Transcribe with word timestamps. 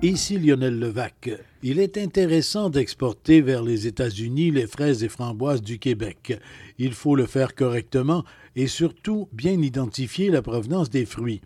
Ici 0.00 0.38
Lionel 0.38 0.78
Levac. 0.78 1.28
Il 1.64 1.80
est 1.80 1.98
intéressant 1.98 2.70
d'exporter 2.70 3.40
vers 3.40 3.64
les 3.64 3.88
États-Unis 3.88 4.52
les 4.52 4.68
fraises 4.68 5.02
et 5.02 5.08
framboises 5.08 5.60
du 5.60 5.80
Québec. 5.80 6.38
Il 6.78 6.92
faut 6.92 7.16
le 7.16 7.26
faire 7.26 7.56
correctement 7.56 8.22
et 8.54 8.68
surtout 8.68 9.28
bien 9.32 9.60
identifier 9.60 10.30
la 10.30 10.40
provenance 10.40 10.88
des 10.88 11.04
fruits. 11.04 11.40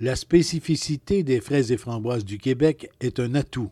La 0.00 0.16
spécificité 0.16 1.22
des 1.22 1.40
fraises 1.40 1.70
et 1.70 1.76
framboises 1.76 2.24
du 2.24 2.38
Québec 2.38 2.90
est 3.00 3.20
un 3.20 3.36
atout. 3.36 3.70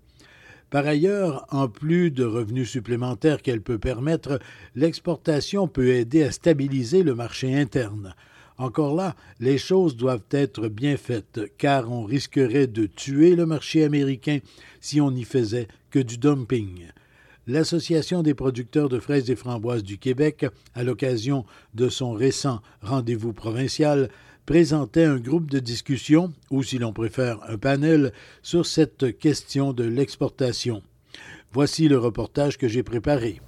Par 0.71 0.87
ailleurs, 0.87 1.45
en 1.51 1.67
plus 1.67 2.13
de 2.13 2.25
revenus 2.25 2.71
supplémentaires 2.71 3.43
qu'elle 3.43 3.63
peut 3.63 3.81
permettre, 3.81 4.39
l'exportation 4.77 5.67
peut 5.67 5.89
aider 5.89 6.23
à 6.23 6.31
stabiliser 6.31 7.03
le 7.03 7.17
marché 7.17 7.59
interne. 7.59 8.15
Encore 8.61 8.95
là, 8.95 9.17
les 9.39 9.57
choses 9.57 9.97
doivent 9.97 10.27
être 10.31 10.69
bien 10.69 10.99
faites, 10.99 11.41
car 11.57 11.91
on 11.91 12.05
risquerait 12.05 12.67
de 12.67 12.85
tuer 12.85 13.35
le 13.35 13.47
marché 13.47 13.85
américain 13.85 14.41
si 14.83 15.01
on 15.01 15.11
n'y 15.11 15.25
faisait 15.25 15.67
que 15.89 15.99
du 15.99 16.19
dumping. 16.19 16.89
L'Association 17.47 18.23
des 18.23 18.35
producteurs 18.35 18.91
de 18.91 19.01
fraises 19.01 19.31
et 19.31 19.35
framboises 19.35 19.83
du 19.83 19.97
Québec, 19.97 20.45
à 20.75 20.85
l'occasion 20.85 21.47
de 21.73 21.89
son 21.89 22.13
récent 22.13 22.61
rendez-vous 22.83 23.33
provincial, 23.33 24.11
présentait 24.45 25.05
un 25.05 25.19
groupe 25.19 25.51
de 25.51 25.59
discussion, 25.59 26.31
ou 26.51 26.63
si 26.63 26.77
l'on 26.77 26.93
préfère 26.93 27.39
un 27.49 27.57
panel, 27.57 28.13
sur 28.43 28.67
cette 28.67 29.19
question 29.19 29.73
de 29.73 29.85
l'exportation. 29.85 30.83
Voici 31.51 31.89
le 31.89 31.97
reportage 31.97 32.59
que 32.59 32.69
j'ai 32.69 32.83
préparé. 32.83 33.41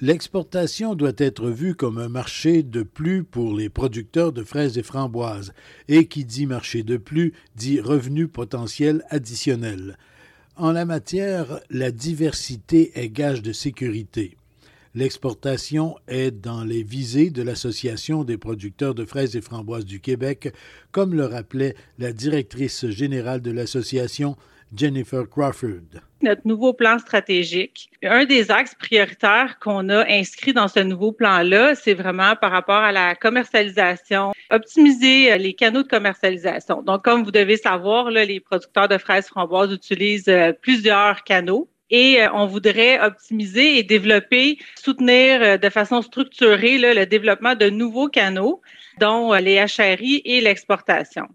L'exportation 0.00 0.96
doit 0.96 1.12
être 1.18 1.50
vue 1.50 1.76
comme 1.76 1.98
un 1.98 2.08
marché 2.08 2.64
de 2.64 2.82
plus 2.82 3.22
pour 3.22 3.54
les 3.54 3.68
producteurs 3.68 4.32
de 4.32 4.42
fraises 4.42 4.76
et 4.76 4.82
framboises, 4.82 5.52
et 5.86 6.08
qui 6.08 6.24
dit 6.24 6.46
marché 6.46 6.82
de 6.82 6.96
plus 6.96 7.32
dit 7.54 7.80
revenu 7.80 8.26
potentiel 8.26 9.04
additionnel. 9.10 9.96
En 10.56 10.72
la 10.72 10.84
matière, 10.84 11.60
la 11.70 11.92
diversité 11.92 12.90
est 12.98 13.08
gage 13.08 13.40
de 13.40 13.52
sécurité. 13.52 14.36
L'exportation 14.96 15.96
est 16.08 16.32
dans 16.32 16.64
les 16.64 16.82
visées 16.82 17.30
de 17.30 17.42
l'Association 17.42 18.24
des 18.24 18.36
producteurs 18.36 18.94
de 18.94 19.04
fraises 19.04 19.36
et 19.36 19.40
framboises 19.40 19.84
du 19.84 20.00
Québec, 20.00 20.52
comme 20.90 21.14
le 21.14 21.24
rappelait 21.24 21.76
la 21.98 22.12
directrice 22.12 22.88
générale 22.88 23.42
de 23.42 23.52
l'association, 23.52 24.36
Jennifer 24.74 25.28
Crawford. 25.28 26.00
Notre 26.22 26.42
nouveau 26.44 26.72
plan 26.72 26.98
stratégique. 26.98 27.90
Un 28.02 28.24
des 28.24 28.50
axes 28.50 28.74
prioritaires 28.74 29.58
qu'on 29.60 29.88
a 29.88 30.04
inscrit 30.08 30.52
dans 30.52 30.68
ce 30.68 30.80
nouveau 30.80 31.12
plan-là, 31.12 31.74
c'est 31.74 31.94
vraiment 31.94 32.34
par 32.36 32.50
rapport 32.50 32.76
à 32.76 32.92
la 32.92 33.14
commercialisation, 33.14 34.32
optimiser 34.50 35.32
euh, 35.32 35.36
les 35.36 35.54
canaux 35.54 35.82
de 35.82 35.88
commercialisation. 35.88 36.82
Donc, 36.82 37.04
comme 37.04 37.24
vous 37.24 37.30
devez 37.30 37.56
savoir, 37.56 38.10
les 38.10 38.40
producteurs 38.40 38.88
de 38.88 38.98
fraises 38.98 39.26
framboises 39.26 39.72
utilisent 39.72 40.28
euh, 40.28 40.52
plusieurs 40.52 41.24
canaux 41.24 41.68
et 41.90 42.22
euh, 42.22 42.28
on 42.32 42.46
voudrait 42.46 42.98
optimiser 43.00 43.78
et 43.78 43.82
développer, 43.82 44.58
soutenir 44.76 45.58
de 45.58 45.68
façon 45.68 46.00
structurée 46.00 46.78
le 46.78 47.04
développement 47.04 47.54
de 47.54 47.68
nouveaux 47.68 48.08
canaux, 48.08 48.62
dont 48.98 49.32
les 49.34 49.56
HRI 49.56 50.22
et 50.24 50.40
l'exportation. 50.40 51.26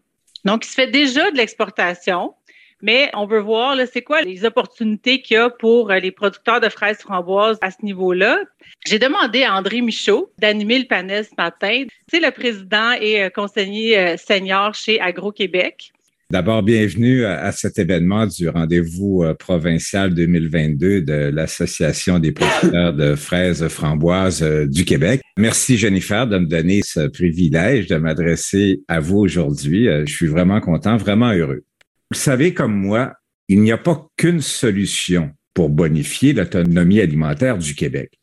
Donc, 0.46 0.66
il 0.66 0.70
se 0.70 0.74
fait 0.74 0.88
déjà 0.88 1.30
de 1.32 1.38
l'exportation, 1.38 2.34
mais 2.82 3.10
on 3.14 3.26
veut 3.26 3.40
voir, 3.40 3.78
c'est 3.92 4.02
quoi 4.02 4.22
les 4.22 4.46
opportunités 4.46 5.22
qu'il 5.22 5.36
y 5.36 5.38
a 5.38 5.50
pour 5.50 5.92
euh, 5.92 6.00
les 6.00 6.12
producteurs 6.12 6.62
de 6.62 6.70
fraises 6.70 7.00
framboises 7.00 7.58
à 7.62 7.72
ce 7.72 7.84
niveau-là. 7.84 8.40
J'ai 8.88 9.00
demandé 9.00 9.44
à 9.44 9.56
André 9.56 9.82
Michaud 9.82 10.32
d'animer 10.40 10.80
le 10.80 10.86
panel 10.86 11.26
ce 11.26 11.36
matin. 11.38 11.84
C'est 12.10 12.22
le 12.22 12.32
président 12.32 12.94
et 13.00 13.24
euh, 13.24 13.30
conseiller 13.30 13.98
euh, 13.98 14.18
senior 14.18 14.74
chez 14.74 15.00
Agro-Québec. 15.00 15.92
D'abord, 16.32 16.62
bienvenue 16.62 17.26
à 17.26 17.52
cet 17.52 17.80
événement 17.80 18.28
du 18.28 18.50
rendez-vous 18.50 19.26
provincial 19.40 20.14
2022 20.14 21.02
de 21.02 21.32
l'Association 21.34 22.20
des 22.20 22.32
producteurs 22.32 22.94
de 22.94 23.16
fraises 23.16 23.68
framboises 23.68 24.44
du 24.44 24.86
Québec. 24.86 25.22
Merci 25.40 25.76
Jennifer 25.76 26.28
de 26.28 26.38
me 26.38 26.46
donner 26.46 26.82
ce 26.84 27.08
privilège 27.08 27.88
de 27.88 27.96
m'adresser 27.96 28.82
à 28.88 29.00
vous 29.00 29.18
aujourd'hui. 29.18 29.88
Je 30.06 30.14
suis 30.14 30.28
vraiment 30.28 30.62
content, 30.62 30.98
vraiment 30.98 31.32
heureux. 31.32 31.64
Vous 32.12 32.18
savez 32.18 32.56
comme 32.56 32.74
moi, 32.74 33.14
il 33.50 33.62
n'y 33.62 33.72
a 33.72 33.78
pas 33.78 34.08
qu'une 34.18 34.42
solution 34.42 35.32
pour 35.54 35.70
bonifier 35.70 36.34
l'autonomie 36.34 37.02
alimentaire 37.02 37.58
du 37.58 37.76
Québec. 37.76 38.14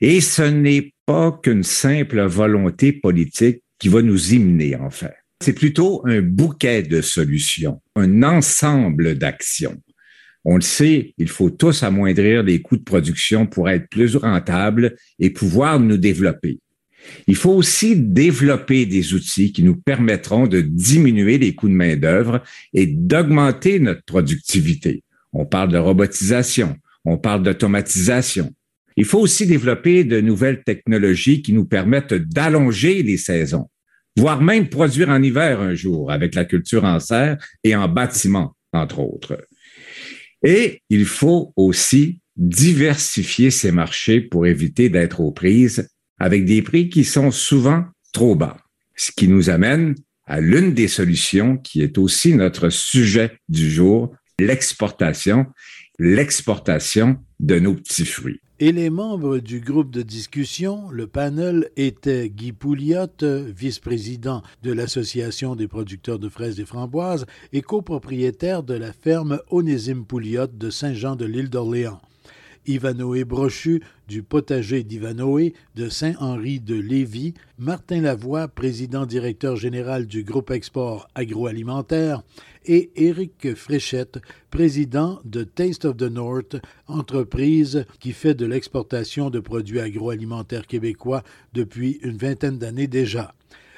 Et 0.00 0.20
ce 0.20 0.42
n'est 0.42 0.92
pas 1.06 1.38
qu'une 1.42 1.64
simple 1.64 2.20
volonté 2.22 2.92
politique 2.92 3.62
qui 3.78 3.88
va 3.88 4.02
nous 4.02 4.34
y 4.34 4.76
en 4.76 4.90
fait. 4.90 5.14
C'est 5.40 5.52
plutôt 5.52 6.02
un 6.06 6.22
bouquet 6.22 6.82
de 6.82 7.00
solutions, 7.00 7.82
un 7.96 8.22
ensemble 8.22 9.16
d'actions. 9.16 9.76
On 10.44 10.56
le 10.56 10.62
sait, 10.62 11.14
il 11.18 11.28
faut 11.28 11.50
tous 11.50 11.82
amoindrir 11.82 12.42
les 12.42 12.62
coûts 12.62 12.76
de 12.76 12.82
production 12.82 13.46
pour 13.46 13.68
être 13.68 13.88
plus 13.88 14.14
rentables 14.16 14.94
et 15.18 15.30
pouvoir 15.30 15.80
nous 15.80 15.96
développer. 15.96 16.60
Il 17.26 17.36
faut 17.36 17.52
aussi 17.52 17.96
développer 17.96 18.86
des 18.86 19.14
outils 19.14 19.52
qui 19.52 19.62
nous 19.62 19.76
permettront 19.76 20.46
de 20.46 20.60
diminuer 20.60 21.38
les 21.38 21.54
coûts 21.54 21.68
de 21.68 21.74
main-d'œuvre 21.74 22.42
et 22.72 22.86
d'augmenter 22.86 23.78
notre 23.78 24.02
productivité. 24.04 25.02
On 25.32 25.46
parle 25.46 25.72
de 25.72 25.78
robotisation, 25.78 26.76
on 27.04 27.18
parle 27.18 27.42
d'automatisation. 27.42 28.52
Il 28.96 29.04
faut 29.04 29.18
aussi 29.18 29.46
développer 29.46 30.04
de 30.04 30.20
nouvelles 30.20 30.62
technologies 30.62 31.42
qui 31.42 31.52
nous 31.52 31.64
permettent 31.64 32.14
d'allonger 32.14 33.02
les 33.02 33.16
saisons, 33.16 33.68
voire 34.16 34.40
même 34.40 34.68
produire 34.68 35.08
en 35.08 35.22
hiver 35.22 35.60
un 35.60 35.74
jour 35.74 36.12
avec 36.12 36.34
la 36.34 36.44
culture 36.44 36.84
en 36.84 37.00
serre 37.00 37.38
et 37.64 37.74
en 37.74 37.88
bâtiment, 37.88 38.54
entre 38.72 39.00
autres. 39.00 39.44
Et 40.44 40.82
il 40.90 41.06
faut 41.06 41.52
aussi 41.56 42.20
diversifier 42.36 43.50
ces 43.50 43.72
marchés 43.72 44.20
pour 44.20 44.46
éviter 44.46 44.88
d'être 44.88 45.20
aux 45.20 45.32
prises 45.32 45.88
avec 46.18 46.44
des 46.44 46.62
prix 46.62 46.88
qui 46.88 47.04
sont 47.04 47.30
souvent 47.30 47.84
trop 48.12 48.34
bas. 48.34 48.56
Ce 48.96 49.10
qui 49.12 49.28
nous 49.28 49.50
amène 49.50 49.94
à 50.26 50.40
l'une 50.40 50.72
des 50.72 50.88
solutions 50.88 51.56
qui 51.56 51.82
est 51.82 51.98
aussi 51.98 52.34
notre 52.34 52.70
sujet 52.70 53.38
du 53.48 53.70
jour, 53.70 54.14
l'exportation, 54.38 55.46
l'exportation 55.98 57.18
de 57.40 57.58
nos 57.58 57.74
petits 57.74 58.06
fruits. 58.06 58.40
Et 58.60 58.70
les 58.70 58.88
membres 58.88 59.38
du 59.38 59.60
groupe 59.60 59.90
de 59.90 60.02
discussion, 60.02 60.88
le 60.88 61.08
panel, 61.08 61.70
étaient 61.76 62.30
Guy 62.30 62.52
Pouliot, 62.52 63.08
vice-président 63.20 64.42
de 64.62 64.72
l'Association 64.72 65.56
des 65.56 65.66
producteurs 65.66 66.20
de 66.20 66.28
fraises 66.28 66.60
et 66.60 66.64
framboises 66.64 67.26
et 67.52 67.62
copropriétaire 67.62 68.62
de 68.62 68.74
la 68.74 68.92
ferme 68.92 69.40
Onésime 69.50 70.06
Pouliot 70.06 70.46
de 70.46 70.70
Saint-Jean 70.70 71.16
de 71.16 71.24
l'île 71.24 71.50
d'Orléans. 71.50 72.00
Ivanoé 72.66 73.24
Brochu 73.24 73.82
du 74.08 74.22
potager 74.22 74.82
d'Ivanoé 74.82 75.54
de 75.74 75.88
Saint-Henri 75.88 76.60
de 76.60 76.74
Lévis, 76.74 77.34
Martin 77.58 78.00
Lavoie, 78.00 78.48
président 78.48 79.06
directeur 79.06 79.56
général 79.56 80.06
du 80.06 80.24
groupe 80.24 80.50
Export 80.50 81.08
agroalimentaire, 81.14 82.22
et 82.66 82.90
Éric 82.96 83.54
Fréchette, 83.54 84.18
président 84.50 85.20
de 85.24 85.44
Taste 85.44 85.84
of 85.84 85.96
the 85.96 86.02
North, 86.02 86.56
entreprise 86.86 87.84
qui 88.00 88.12
fait 88.12 88.34
de 88.34 88.46
l'exportation 88.46 89.30
de 89.30 89.40
produits 89.40 89.80
agroalimentaires 89.80 90.66
québécois 90.66 91.22
depuis 91.52 91.98
une 92.02 92.16
vingtaine 92.16 92.58
d'années 92.58 92.86
déjà. 92.86 93.34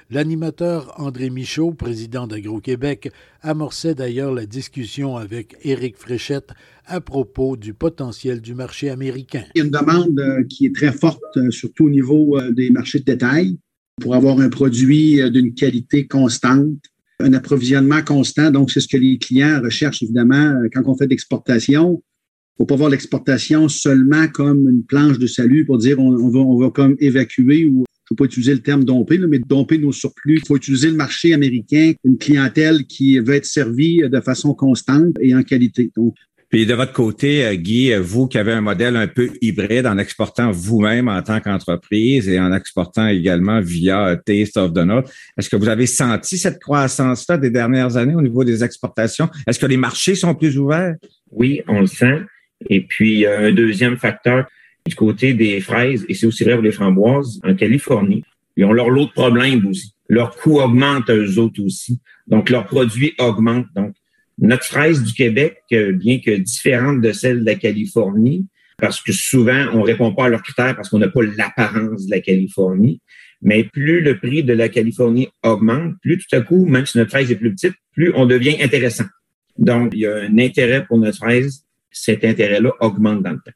L'animateur 0.09 0.95
André 0.99 1.31
Michaud, 1.31 1.73
président 1.73 2.29
d'Agro-Québec, 2.29 3.11
amorçait 3.43 3.97
d'ailleurs 3.97 4.33
la 4.33 4.47
discussion 4.47 5.17
avec 5.17 5.57
Éric 5.65 5.97
Fréchette 5.97 6.51
à 6.85 7.01
propos 7.01 7.57
du 7.57 7.75
potentiel 7.75 8.41
du 8.41 8.55
marché 8.55 8.89
américain. 8.89 9.43
Il 9.57 9.59
y 9.59 9.63
a 9.63 9.65
une 9.65 9.73
demande 9.73 10.21
euh, 10.21 10.45
qui 10.49 10.67
est 10.67 10.75
très 10.75 10.93
forte, 10.93 11.21
euh, 11.37 11.51
surtout 11.51 11.87
au 11.87 11.91
niveau 11.91 12.39
euh, 12.39 12.53
des 12.53 12.71
marchés 12.71 13.01
de 13.01 13.05
détail, 13.05 13.59
pour 14.01 14.15
avoir 14.15 14.39
un 14.39 14.49
produit 14.49 15.29
d'une 15.33 15.55
qualité 15.55 16.07
constante, 16.07 16.79
un 17.19 17.33
approvisionnement 17.33 18.03
constant. 18.03 18.53
Donc, 18.53 18.71
c'est 18.71 18.81
ce 18.81 18.87
que 18.87 18.99
les 18.99 19.19
clients 19.19 19.61
recherchent, 19.61 20.05
évidemment, 20.05 20.55
quand 20.73 20.83
on 20.87 20.97
fait 20.97 21.07
de 21.07 21.11
l'exportation. 21.11 22.01
Il 22.59 22.63
ne 22.63 22.65
faut 22.65 22.67
pas 22.67 22.77
voir 22.77 22.91
l'exportation 22.91 23.69
seulement 23.69 24.29
comme 24.29 24.69
une 24.69 24.85
planche 24.85 25.19
de 25.19 25.27
salut 25.27 25.65
pour 25.67 25.79
dire 25.79 25.99
on 25.99 26.59
va 26.59 26.71
comme 26.71 26.95
évacuer 27.01 27.67
ou 27.67 27.85
je 28.09 28.15
ne 28.15 28.15
veux 28.15 28.25
pas 28.25 28.25
utiliser 28.27 28.55
le 28.55 28.61
terme 28.61 28.85
domper, 28.85 29.19
mais 29.19 29.41
domper 29.41 29.79
nos 29.79 29.91
surplus. 29.91 30.37
Il 30.37 30.47
faut 30.47 30.57
utiliser 30.57 30.91
le 30.91 30.97
marché 30.97 31.35
américain, 31.35 31.93
une 32.05 32.19
clientèle 32.19 32.87
qui 32.87 33.19
veut 33.19 33.35
être 33.35 33.47
servie 33.47 34.03
de 34.09 34.21
façon 34.21 34.55
constante 34.55 35.17
et 35.21 35.35
en 35.35 35.43
qualité. 35.43 35.91
Donc, 35.97 36.15
Puis 36.49 36.67
de 36.67 36.75
votre 36.75 36.93
côté, 36.93 37.45
euh, 37.45 37.55
Guy, 37.57 37.93
vous 37.95 38.29
qui 38.29 38.39
avez 38.39 38.53
un 38.53 38.61
modèle 38.61 38.95
un 38.95 39.09
peu 39.09 39.31
hybride 39.43 39.89
en 39.89 39.99
exportant 39.99 40.53
vous-même 40.53 41.09
en 41.09 41.21
tant 41.21 41.41
qu'entreprise 41.41 42.29
et 42.29 42.39
en 42.39 42.53
exportant 42.53 43.09
également 43.09 43.61
via 43.61 44.17
Taste 44.25 44.57
of 44.57 44.73
the 44.73 44.85
North, 44.85 45.13
est-ce 45.37 45.51
que 45.51 45.57
vous 45.57 45.69
avez 45.69 45.87
senti 45.87 46.39
cette 46.39 46.61
croissance-là 46.61 47.39
des 47.39 47.51
dernières 47.51 47.97
années 47.97 48.15
au 48.15 48.23
niveau 48.23 48.45
des 48.45 48.63
exportations? 48.63 49.29
Est-ce 49.49 49.59
que 49.59 49.67
les 49.67 49.77
marchés 49.77 50.15
sont 50.15 50.37
plus 50.37 50.57
ouverts? 50.57 50.95
Oui, 51.33 51.61
on 51.67 51.81
le 51.81 51.89
sent. 51.89 52.21
Et 52.71 52.83
puis, 52.83 53.27
un 53.27 53.53
deuxième 53.53 53.97
facteur 53.97 54.47
du 54.87 54.95
côté 54.95 55.35
des 55.35 55.61
fraises, 55.61 56.05
et 56.09 56.15
c'est 56.15 56.27
aussi 56.27 56.45
vrai 56.45 56.55
pour 56.55 56.63
les 56.63 56.73
framboises, 56.73 57.41
en 57.45 57.55
Californie, 57.55 58.23
ils 58.57 58.65
ont 58.65 58.73
leur 58.73 58.89
lot 58.89 59.07
de 59.07 59.13
problèmes 59.13 59.67
aussi. 59.67 59.93
Leur 60.09 60.37
coût 60.37 60.61
augmente 60.61 61.11
eux 61.11 61.39
autres 61.39 61.63
aussi. 61.63 62.01
Donc, 62.27 62.49
leurs 62.49 62.67
produits 62.67 63.13
augmentent. 63.19 63.67
Donc, 63.75 63.95
notre 64.39 64.65
fraise 64.65 65.03
du 65.03 65.13
Québec, 65.13 65.59
euh, 65.73 65.93
bien 65.93 66.21
que 66.21 66.31
différente 66.31 67.01
de 67.01 67.13
celle 67.13 67.41
de 67.41 67.47
la 67.47 67.55
Californie, 67.55 68.47
parce 68.79 69.01
que 69.01 69.13
souvent, 69.13 69.67
on 69.73 69.83
répond 69.83 70.15
pas 70.15 70.27
à 70.27 70.29
leurs 70.29 70.43
critères 70.43 70.77
parce 70.77 70.89
qu'on 70.89 70.99
n'a 70.99 71.09
pas 71.09 71.23
l'apparence 71.23 72.07
de 72.07 72.11
la 72.11 72.21
Californie. 72.21 73.01
Mais 73.43 73.65
plus 73.65 74.01
le 74.01 74.19
prix 74.19 74.43
de 74.43 74.53
la 74.53 74.69
Californie 74.69 75.29
augmente, 75.43 75.95
plus 76.03 76.19
tout 76.19 76.37
à 76.37 76.41
coup, 76.41 76.67
même 76.67 76.87
si 76.87 76.99
notre 76.99 77.11
fraise 77.11 77.31
est 77.31 77.37
plus 77.37 77.53
petite, 77.53 77.75
plus 77.93 78.13
on 78.15 78.27
devient 78.27 78.57
intéressant. 78.63 79.05
Donc, 79.59 79.93
il 79.95 80.01
y 80.01 80.07
a 80.07 80.17
un 80.17 80.39
intérêt 80.39 80.85
pour 80.85 80.99
notre 80.99 81.19
fraise. 81.19 81.65
Cet 81.91 82.25
intérêt-là 82.25 82.73
augmente 82.81 83.23
dans 83.23 83.33
le 83.33 83.39
temps. 83.39 83.53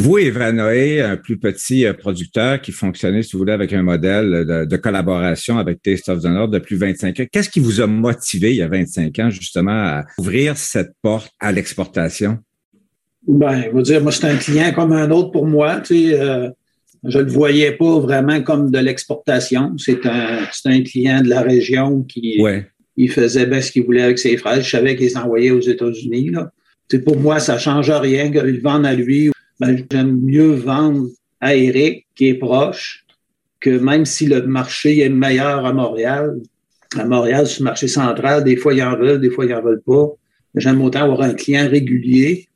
Vous 0.00 0.16
et 0.16 0.30
Vanoé, 0.30 1.02
un 1.02 1.18
plus 1.18 1.36
petit 1.36 1.84
euh, 1.84 1.92
producteur 1.92 2.62
qui 2.62 2.72
fonctionnait, 2.72 3.22
si 3.22 3.32
vous 3.32 3.40
voulez, 3.40 3.52
avec 3.52 3.74
un 3.74 3.82
modèle 3.82 4.66
de, 4.66 4.76
collaboration 4.78 5.58
avec 5.58 5.82
Taste 5.82 6.08
of 6.08 6.22
the 6.22 6.26
North 6.26 6.50
depuis 6.50 6.76
25 6.76 7.20
ans, 7.20 7.24
qu'est-ce 7.30 7.50
qui 7.50 7.60
vous 7.60 7.82
a 7.82 7.86
motivé 7.86 8.52
il 8.52 8.56
y 8.56 8.62
a 8.62 8.68
25 8.68 9.18
ans 9.18 9.28
justement 9.28 9.72
à 9.72 10.06
ouvrir 10.16 10.56
cette 10.56 10.92
porte 11.02 11.30
à 11.38 11.52
l'exportation? 11.52 12.38
Ben, 13.28 13.64
je 13.64 13.76
veux 13.76 13.82
dire, 13.82 14.02
moi, 14.02 14.10
c'est 14.10 14.24
un 14.24 14.38
client 14.38 14.72
comme 14.72 14.92
un 14.92 15.10
autre 15.10 15.32
pour 15.32 15.46
moi. 15.46 15.80
Tu 15.80 16.08
sais, 16.08 16.18
euh, 16.18 16.48
je 17.04 17.18
le 17.18 17.30
voyais 17.30 17.72
pas 17.72 18.00
vraiment 18.00 18.40
comme 18.40 18.70
de 18.70 18.78
l'exportation. 18.78 19.74
C'est 19.76 20.06
un, 20.06 20.46
un 20.64 20.82
client 20.82 21.20
de 21.20 21.28
la 21.28 21.42
région 21.42 22.04
qui 22.04 22.42
il 22.96 23.10
faisait 23.10 23.44
bien 23.44 23.60
ce 23.60 23.70
qu'il 23.70 23.84
voulait 23.84 24.04
avec 24.04 24.18
ses 24.18 24.38
frères. 24.38 24.62
Je 24.62 24.70
savais 24.70 24.96
qu'il 24.96 25.08
les 25.08 25.18
envoyait 25.18 25.50
aux 25.50 25.60
États-Unis. 25.60 26.30
Pour 27.04 27.20
moi, 27.20 27.38
ça 27.38 27.58
change 27.58 27.90
rien 27.90 28.32
qu'il 28.32 28.62
vende 28.62 28.86
à 28.86 28.94
lui 28.94 29.30
ben, 29.60 29.84
j'aime 29.90 30.20
mieux 30.22 30.54
vendre 30.54 31.08
à 31.40 31.54
Eric, 31.54 32.06
qui 32.14 32.28
est 32.28 32.34
proche, 32.34 33.04
que 33.60 33.70
même 33.70 34.06
si 34.06 34.26
le 34.26 34.46
marché 34.46 35.00
est 35.00 35.10
meilleur 35.10 35.66
à 35.66 35.72
Montréal, 35.72 36.40
à 36.98 37.04
Montréal, 37.04 37.46
sur 37.46 37.62
le 37.62 37.66
marché 37.66 37.86
central, 37.86 38.42
des 38.42 38.56
fois, 38.56 38.74
ils 38.74 38.82
en 38.82 38.96
veulent, 38.96 39.20
des 39.20 39.30
fois, 39.30 39.44
ils 39.44 39.54
en 39.54 39.62
veulent 39.62 39.82
pas. 39.82 40.08
J'aime 40.56 40.82
autant 40.82 41.04
avoir 41.04 41.22
un 41.22 41.34
client 41.34 41.68
régulier. 41.68 42.48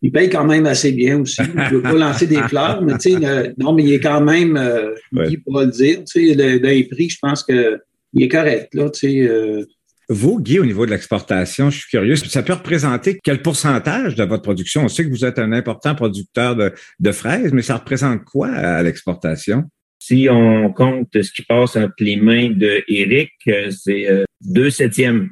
Il 0.00 0.10
paye 0.10 0.28
quand 0.28 0.44
même 0.44 0.66
assez 0.66 0.90
bien 0.90 1.20
aussi. 1.20 1.42
Je 1.44 1.60
ne 1.60 1.68
veux 1.76 1.82
pas 1.82 1.92
lancer 1.92 2.26
des 2.26 2.42
fleurs, 2.48 2.82
mais 2.82 2.98
tu 2.98 3.12
sais, 3.12 3.54
non, 3.56 3.72
mais 3.72 3.84
il 3.84 3.92
est 3.92 4.00
quand 4.00 4.20
même, 4.20 4.56
euh, 4.56 4.94
il 5.28 5.40
pourra 5.42 5.64
le 5.64 5.70
dire, 5.70 6.02
tu 6.04 6.34
sais, 6.34 6.34
d'un 6.34 6.82
prix, 6.90 7.08
je 7.08 7.18
pense 7.20 7.44
que 7.44 7.78
il 8.14 8.24
est 8.24 8.28
correct, 8.28 8.74
là, 8.74 8.90
tu 8.90 9.00
sais. 9.00 9.20
Euh, 9.20 9.64
vous, 10.12 10.40
Guy, 10.40 10.58
au 10.58 10.64
niveau 10.64 10.86
de 10.86 10.90
l'exportation, 10.90 11.70
je 11.70 11.78
suis 11.78 11.88
curieux, 11.88 12.16
ça 12.16 12.42
peut 12.42 12.52
représenter 12.52 13.18
quel 13.22 13.42
pourcentage 13.42 14.14
de 14.14 14.24
votre 14.24 14.42
production? 14.42 14.84
On 14.84 14.88
sait 14.88 15.04
que 15.04 15.10
vous 15.10 15.24
êtes 15.24 15.38
un 15.38 15.52
important 15.52 15.94
producteur 15.94 16.56
de, 16.56 17.12
fraises, 17.12 17.52
mais 17.52 17.62
ça 17.62 17.76
représente 17.76 18.24
quoi 18.24 18.48
à 18.48 18.82
l'exportation? 18.82 19.64
Si 19.98 20.28
on 20.30 20.72
compte 20.72 21.10
ce 21.20 21.32
qui 21.32 21.42
passe 21.42 21.76
entre 21.76 21.94
les 22.00 22.16
mains 22.16 22.50
de 22.50 22.82
Eric, 22.88 23.30
euh, 23.48 23.70
c'est 23.70 24.08
euh, 24.10 24.24
deux 24.40 24.70
septièmes. 24.70 25.30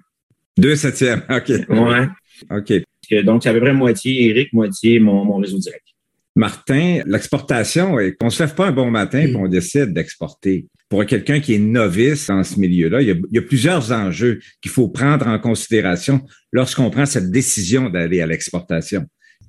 Deux 0.57 0.77
septièmes, 0.77 1.23
OK. 1.31 1.51
Ouais. 1.69 2.09
OK. 2.51 3.25
Donc, 3.25 3.43
c'est 3.43 3.49
à 3.49 3.53
peu 3.53 3.61
près 3.61 3.73
moitié 3.73 4.29
Eric, 4.29 4.53
moitié 4.53 5.01
mon, 5.01 5.25
mon 5.25 5.39
réseau 5.39 5.59
direct. 5.59 5.90
Martin, 6.41 7.03
l'exportation, 7.05 7.99
on 8.23 8.31
se 8.31 8.43
lève 8.43 8.55
pas 8.55 8.69
un 8.69 8.73
bon 8.73 8.91
matin 8.91 9.19
et 9.19 9.37
on 9.37 9.47
décide 9.47 9.93
d'exporter. 9.93 10.69
Pour 10.89 11.05
quelqu'un 11.05 11.39
qui 11.39 11.53
est 11.55 11.59
novice 11.59 12.29
dans 12.29 12.43
ce 12.43 12.59
milieu-là, 12.59 13.03
il, 13.03 13.21
y 13.31 13.39
a 13.39 13.43
plusieurs 13.43 13.93
enjeux 13.93 14.41
qu'il 14.63 14.71
faut 14.71 14.89
prendre 14.89 15.27
en 15.27 15.39
considération 15.39 16.23
lorsqu'on 16.51 16.89
prend 16.89 17.05
cette 17.05 17.31
décision 17.31 17.91
d'aller 17.91 18.23
à 18.23 18.27
l'exportation. 18.27 19.05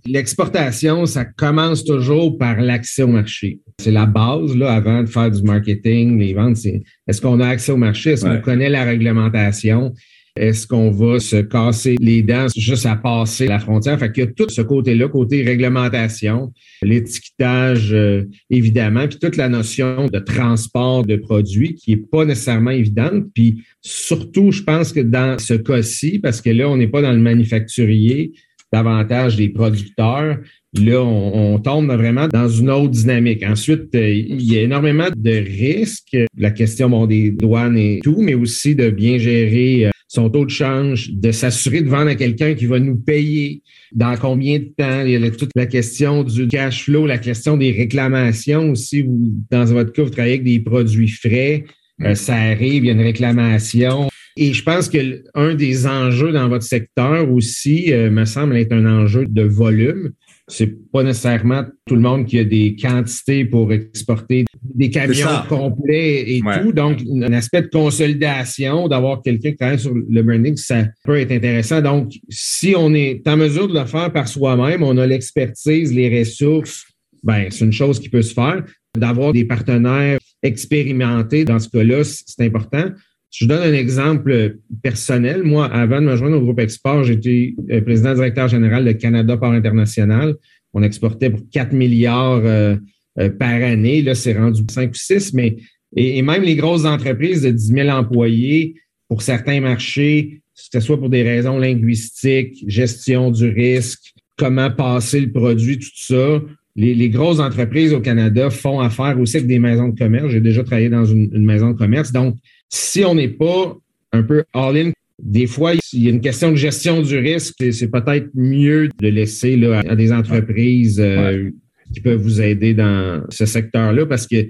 L'exportation, 0.06 1.06
ça 1.06 1.24
commence 1.24 1.86
toujours 1.86 2.38
par 2.38 2.60
l'accès 2.60 3.04
au 3.04 3.08
marché. 3.08 3.62
C'est 3.80 3.92
la 3.92 4.06
base, 4.06 4.54
là, 4.54 4.74
avant 4.74 5.02
de 5.02 5.08
faire 5.08 5.32
du 5.32 5.44
marketing, 5.44 6.20
les 6.20 6.34
ventes, 6.34 6.58
c'est 6.58 6.84
est-ce 7.08 7.22
qu'on 7.22 7.40
a 7.40 7.48
accès 7.48 7.72
au 7.72 7.78
marché? 7.78 8.12
Est-ce 8.12 8.26
qu'on 8.26 8.42
connaît 8.42 8.70
la 8.70 8.84
réglementation? 8.84 9.94
Est-ce 10.36 10.66
qu'on 10.66 10.92
va 10.92 11.20
se 11.20 11.38
casser 11.38 11.98
les 12.00 12.22
dents 12.22 12.48
juste 12.56 12.86
à 12.86 12.96
passer 12.96 13.48
la 13.48 13.60
frontière? 13.60 14.00
Fait 14.00 14.12
qu'il 14.12 14.24
y 14.24 14.28
a 14.28 14.32
tout 14.32 14.50
ce 14.50 14.62
côté-là, 14.62 15.10
côté 15.10 15.44
réglementation, 15.44 16.54
l'étiquetage, 16.82 17.94
euh, 17.94 18.24
évidemment, 18.50 19.08
puis 19.08 19.20
toute 19.20 19.36
la 19.36 19.50
notion 19.50 20.08
de 20.08 20.20
transport 20.20 21.06
de 21.06 21.18
produits 21.18 21.76
qui 21.76 21.94
est 21.94 22.10
pas 22.10 22.24
nécessairement 22.24 22.72
évidente. 22.72 23.26
Puis 23.34 23.64
surtout, 23.82 24.52
je 24.52 24.64
pense 24.64 24.94
que 24.94 25.02
dans 25.02 25.38
ce 25.38 25.56
cas-ci, 25.56 26.20
parce 26.20 26.42
que 26.42 26.50
là, 26.50 26.70
on 26.70 26.78
n'est 26.78 26.88
pas 26.88 27.02
dans 27.02 27.12
le 27.12 27.20
manufacturier, 27.20 28.32
davantage 28.72 29.36
des 29.36 29.50
producteurs, 29.50 30.38
Là, 30.74 31.02
on, 31.02 31.60
tombe 31.60 31.92
vraiment 31.92 32.30
dans 32.30 32.48
une 32.48 32.70
autre 32.70 32.92
dynamique. 32.92 33.44
Ensuite, 33.46 33.94
euh, 33.94 34.14
il 34.14 34.42
y 34.42 34.58
a 34.58 34.62
énormément 34.62 35.10
de 35.14 35.32
risques, 35.32 36.18
la 36.38 36.50
question 36.50 36.90
bon, 36.90 37.08
des 37.08 37.32
douanes 37.32 37.78
et 37.78 38.00
tout, 38.02 38.22
mais 38.22 38.36
aussi 38.36 38.74
de 38.74 38.90
bien 38.90 39.18
gérer 39.18 39.88
euh, 39.88 39.92
son 40.12 40.30
taux 40.30 40.44
de 40.44 40.52
change, 40.52 41.10
de 41.10 41.32
s'assurer 41.32 41.82
de 41.82 41.88
vendre 41.88 42.10
à 42.10 42.16
quelqu'un 42.16 42.54
qui 42.54 42.66
va 42.66 42.80
nous 42.80 42.98
payer 42.98 43.64
dans 43.94 44.18
combien 44.18 44.60
de 44.60 44.66
temps. 44.78 45.06
Il 45.06 45.12
y 45.12 45.16
a 45.16 45.32
toute 45.32 45.52
la 45.56 45.66
question 45.66 46.26
du 46.26 46.50
cash 46.50 46.84
flow, 46.84 47.06
la 47.06 47.18
question 47.18 47.56
des 47.56 47.72
réclamations 47.72 48.72
aussi. 48.72 49.04
Vous, 49.04 49.32
dans 49.50 49.64
votre 49.64 49.94
cas, 49.94 50.04
vous 50.04 50.10
travaillez 50.10 50.34
avec 50.34 50.44
des 50.44 50.60
produits 50.60 51.08
frais. 51.08 51.64
Euh, 52.04 52.14
ça 52.14 52.36
arrive, 52.36 52.84
il 52.84 52.88
y 52.88 52.90
a 52.90 52.94
une 52.94 53.00
réclamation. 53.00 54.10
Et 54.36 54.52
je 54.52 54.62
pense 54.64 54.90
que 54.90 55.24
un 55.34 55.56
des 55.56 55.88
enjeux 55.88 56.34
dans 56.34 56.50
votre 56.50 56.66
secteur 56.66 57.32
aussi 57.32 57.94
euh, 57.94 58.12
me 58.12 58.26
semble 58.26 58.58
être 58.58 58.74
un 58.74 58.86
enjeu 58.86 59.26
de 59.26 59.44
volume 59.44 60.12
c'est 60.52 60.92
pas 60.92 61.04
nécessairement 61.04 61.64
tout 61.86 61.96
le 61.96 62.02
monde 62.02 62.26
qui 62.26 62.38
a 62.38 62.44
des 62.44 62.76
quantités 62.76 63.46
pour 63.46 63.72
exporter 63.72 64.46
des 64.64 64.90
camions 64.90 65.28
complets 65.48 66.30
et 66.30 66.42
tout. 66.42 66.74
Donc, 66.74 67.00
un 67.10 67.34
aspect 67.34 67.62
de 67.64 67.68
consolidation, 67.68 68.88
d'avoir 68.88 69.22
quelqu'un 69.22 69.52
qui 69.52 69.58
travaille 69.58 69.80
sur 69.80 69.94
le 69.94 70.22
branding, 70.22 70.58
ça 70.58 70.86
peut 71.06 71.18
être 71.18 71.32
intéressant. 71.32 71.82
Donc, 71.82 72.14
si 72.30 72.74
on 72.78 72.94
est 72.94 73.26
en 73.28 73.38
mesure 73.38 73.68
de 73.68 73.80
le 73.80 73.86
faire 73.86 74.12
par 74.12 74.28
soi-même, 74.28 74.84
on 74.84 74.98
a 74.98 75.08
l'expertise, 75.08 75.94
les 75.94 76.20
ressources, 76.20 76.86
ben, 77.24 77.48
c'est 77.50 77.66
une 77.66 77.74
chose 77.74 78.00
qui 78.00 78.10
peut 78.10 78.22
se 78.22 78.34
faire. 78.34 78.64
D'avoir 78.98 79.32
des 79.32 79.46
partenaires 79.46 80.20
expérimentés 80.44 81.46
dans 81.46 81.60
ce 81.60 81.70
cas-là, 81.70 82.04
c'est 82.04 82.44
important. 82.46 82.90
Je 83.32 83.46
donne 83.46 83.64
un 83.64 83.74
exemple 83.74 84.58
personnel. 84.84 85.44
Moi, 85.44 85.66
avant 85.66 86.02
de 86.02 86.08
me 86.08 86.16
joindre 86.18 86.38
au 86.38 86.42
groupe 86.42 86.60
Export, 86.60 87.06
j'étais 87.06 87.56
euh, 87.72 87.82
président 87.82 88.14
directeur 88.14 88.50
général 88.50 88.84
de 88.84 88.92
Canada 88.92 89.38
Port 89.38 89.54
International. 89.54 90.36
On 90.74 90.84
exportait 90.84 91.30
pour 91.30 91.42
4 91.50 91.72
milliards 91.72 92.42
euh, 92.46 92.76
euh, 93.20 93.30
par 93.30 93.50
année. 93.50 94.02
Là, 94.02 94.16
c'est 94.16 94.34
rendu 94.34 94.64
5 94.70 94.92
ou 94.92 94.94
6, 94.94 95.34
mais 95.34 95.56
et, 95.96 96.22
même 96.22 96.44
les 96.44 96.56
grosses 96.56 96.86
entreprises 96.86 97.42
de 97.44 97.52
10 97.52 97.68
000 97.68 97.90
employés, 97.90 98.76
pour 99.08 99.22
certains 99.22 99.62
marchés, 99.62 100.42
que 100.56 100.80
ce 100.80 100.86
soit 100.86 100.98
pour 100.98 101.10
des 101.10 101.24
raisons 101.24 101.58
linguistiques, 101.58 102.64
gestion 102.68 103.32
du 103.32 103.50
risque, 103.50 104.14
comment 104.38 104.72
passer 104.72 105.22
le 105.22 105.32
produit, 105.32 105.80
tout 105.80 105.90
ça, 105.94 106.42
les, 106.76 107.10
grosses 107.10 107.40
entreprises 107.40 107.94
au 107.94 108.00
Canada 108.00 108.50
font 108.50 108.80
affaire 108.80 109.20
aussi 109.20 109.38
avec 109.38 109.48
des 109.48 109.60
maisons 109.60 109.90
de 109.90 109.98
commerce. 109.98 110.30
J'ai 110.30 110.42
déjà 110.42 110.64
travaillé 110.64 110.90
dans 110.90 111.06
une 111.06 111.46
maison 111.46 111.72
de 111.72 111.78
commerce. 111.78 112.12
Donc, 112.12 112.36
si 112.70 113.04
on 113.04 113.16
n'est 113.16 113.28
pas 113.28 113.78
un 114.14 114.24
peu 114.24 114.44
all-in, 114.54 114.92
des 115.22 115.46
fois, 115.46 115.74
il 115.94 116.04
y 116.04 116.08
a 116.08 116.10
une 116.10 116.22
question 116.22 116.52
de 116.52 116.56
gestion 116.56 117.02
du 117.02 117.18
risque. 117.18 117.56
C'est 117.72 117.92
peut-être 117.92 118.30
mieux 118.34 118.90
de 119.00 119.08
laisser 119.08 119.56
là, 119.56 119.82
à 119.88 119.96
des 119.96 120.12
entreprises 120.12 121.00
euh, 121.00 121.50
qui 121.94 122.02
peuvent 122.02 122.22
vous 122.22 122.42
aider 122.42 122.74
dans 122.74 123.24
ce 123.30 123.46
secteur-là 123.46 124.06
parce 124.06 124.26
que 124.26 124.48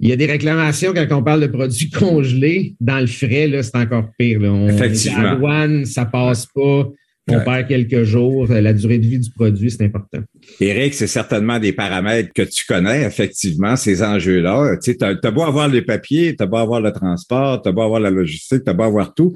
il 0.00 0.08
y 0.08 0.12
a 0.12 0.16
des 0.16 0.26
réclamations 0.26 0.94
quand 0.94 1.06
on 1.10 1.22
parle 1.22 1.42
de 1.42 1.46
produits 1.48 1.90
congelés. 1.90 2.74
Dans 2.80 2.98
le 2.98 3.06
frais, 3.06 3.46
là, 3.46 3.62
c'est 3.62 3.76
encore 3.76 4.08
pire. 4.18 4.40
Là. 4.40 4.68
Effectivement. 4.68 5.22
La 5.22 5.36
douane, 5.36 5.84
ça 5.84 6.06
passe 6.06 6.46
pas. 6.46 6.88
On 7.28 7.40
perd 7.40 7.68
quelques 7.68 8.02
jours. 8.02 8.48
La 8.48 8.72
durée 8.72 8.98
de 8.98 9.06
vie 9.06 9.18
du 9.18 9.30
produit, 9.30 9.70
c'est 9.70 9.84
important. 9.84 10.18
Éric, 10.60 10.94
c'est 10.94 11.06
certainement 11.06 11.58
des 11.58 11.72
paramètres 11.72 12.32
que 12.34 12.42
tu 12.42 12.64
connais, 12.66 13.04
effectivement, 13.04 13.76
ces 13.76 14.02
enjeux-là. 14.02 14.76
Tu 14.82 14.92
sais, 14.92 15.04
as, 15.04 15.30
beau 15.30 15.42
avoir 15.42 15.68
les 15.68 15.82
papiers, 15.82 16.34
tu 16.36 16.42
as 16.42 16.46
beau 16.46 16.56
avoir 16.56 16.80
le 16.80 16.90
transport, 16.90 17.62
tu 17.62 17.68
as 17.68 17.72
beau 17.72 17.82
avoir 17.82 18.00
la 18.00 18.10
logistique, 18.10 18.64
tu 18.64 18.70
as 18.70 18.74
beau 18.74 18.82
avoir 18.82 19.14
tout, 19.14 19.32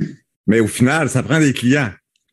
mais 0.47 0.59
au 0.59 0.67
final, 0.67 1.09
ça 1.09 1.23
prend 1.23 1.39
des 1.39 1.53
clients. 1.53 1.91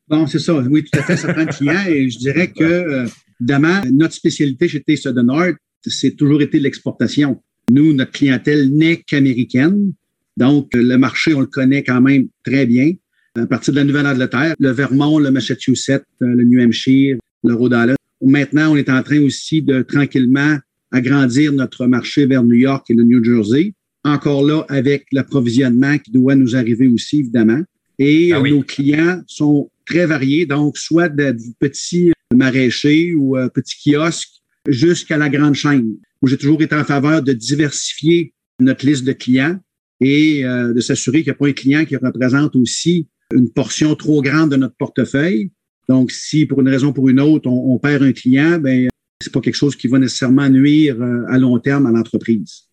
Bon, 0.07 0.25
c'est 0.25 0.39
ça. 0.39 0.55
Oui, 0.55 0.83
tout 0.83 0.99
à 0.99 1.03
fait, 1.03 1.17
ça 1.17 1.31
prend 1.31 1.45
des 1.45 1.51
clients. 1.51 1.85
Et 1.87 2.09
je 2.09 2.17
dirais 2.17 2.47
que, 2.47 2.63
euh, 2.63 3.05
évidemment, 3.39 3.81
notre 3.91 4.13
spécialité 4.13 4.67
chez 4.67 4.81
Taste 4.81 5.05
of 5.05 5.15
the 5.15 5.23
North, 5.23 5.55
c'est 5.85 6.15
toujours 6.15 6.41
été 6.41 6.59
l'exportation. 6.59 7.41
Nous, 7.71 7.93
notre 7.93 8.11
clientèle 8.11 8.69
n'est 8.69 8.97
qu'américaine. 8.97 9.93
Donc, 10.35 10.69
le 10.73 10.97
marché, 10.97 11.35
on 11.35 11.41
le 11.41 11.47
connaît 11.47 11.83
quand 11.83 12.01
même 12.01 12.27
très 12.43 12.65
bien 12.65 12.93
à 13.35 13.45
partir 13.47 13.73
de 13.73 13.79
la 13.79 13.85
Nouvelle-Angleterre, 13.85 14.55
le 14.59 14.71
Vermont, 14.71 15.17
le 15.17 15.31
Massachusetts, 15.31 16.03
euh, 16.21 16.27
le 16.27 16.43
New 16.43 16.61
Hampshire, 16.61 17.17
le 17.43 17.53
Rhode 17.53 17.71
Island. 17.71 17.97
Maintenant, 18.21 18.71
on 18.71 18.75
est 18.75 18.89
en 18.89 19.01
train 19.01 19.21
aussi 19.21 19.61
de 19.61 19.81
tranquillement 19.81 20.57
agrandir 20.91 21.51
notre 21.51 21.87
marché 21.87 22.25
vers 22.25 22.43
New 22.43 22.55
York 22.55 22.85
et 22.89 22.93
le 22.93 23.03
New 23.03 23.23
Jersey. 23.23 23.73
Encore 24.03 24.45
là, 24.45 24.65
avec 24.69 25.07
l'approvisionnement 25.11 25.97
qui 25.97 26.11
doit 26.11 26.35
nous 26.35 26.55
arriver 26.55 26.87
aussi, 26.87 27.19
évidemment. 27.19 27.61
Et 27.97 28.33
ah 28.33 28.41
nos 28.41 28.61
clients 28.61 29.21
sont 29.27 29.69
très 29.85 30.05
variés, 30.05 30.45
donc 30.45 30.77
soit 30.77 31.09
de, 31.09 31.35
petits 31.59 32.11
maraîchers 32.33 33.13
ou 33.15 33.37
euh, 33.37 33.49
petits 33.49 33.91
kiosques 33.91 34.41
jusqu'à 34.67 35.17
la 35.17 35.29
grande 35.29 35.55
chaîne. 35.55 35.95
J'ai 36.25 36.37
toujours 36.37 36.61
été 36.61 36.75
en 36.75 36.83
faveur 36.83 37.21
de 37.21 37.33
diversifier 37.33 38.33
notre 38.59 38.85
liste 38.85 39.03
de 39.03 39.11
clients 39.11 39.59
et 39.99 40.45
euh, 40.45 40.73
de 40.73 40.79
s'assurer 40.79 41.23
qu'il 41.23 41.31
n'y 41.31 41.35
a 41.35 41.39
pas 41.39 41.47
un 41.47 41.53
client 41.53 41.85
qui 41.85 41.95
représente 41.95 42.55
aussi 42.55 43.07
une 43.33 43.49
portion 43.49 43.95
trop 43.95 44.21
grande 44.21 44.51
de 44.51 44.55
notre 44.55 44.75
portefeuille. 44.75 45.51
Donc, 45.89 46.11
si 46.11 46.45
pour 46.45 46.61
une 46.61 46.69
raison 46.69 46.87
ou 46.87 46.93
pour 46.93 47.09
une 47.09 47.19
autre, 47.19 47.49
on, 47.49 47.77
perd 47.77 48.03
un 48.03 48.13
client, 48.13 48.59
ben 48.59 48.87
c'est 49.21 49.31
pas 49.31 49.41
quelque 49.41 49.55
chose 49.55 49.75
qui 49.75 49.87
va 49.87 49.99
nécessairement 49.99 50.49
nuire 50.49 51.01
euh, 51.01 51.25
à 51.29 51.37
long 51.37 51.57
terme 51.59 51.85
à 51.85 51.91
l'entreprise. 51.91 52.63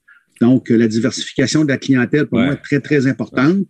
Donc, 0.40 0.70
la 0.70 0.88
diversification 0.88 1.64
de 1.64 1.68
la 1.68 1.78
clientèle, 1.78 2.26
pour 2.26 2.38
moi, 2.38 2.54
est 2.54 2.62
très, 2.62 2.80
très 2.80 3.06
importante. 3.06 3.66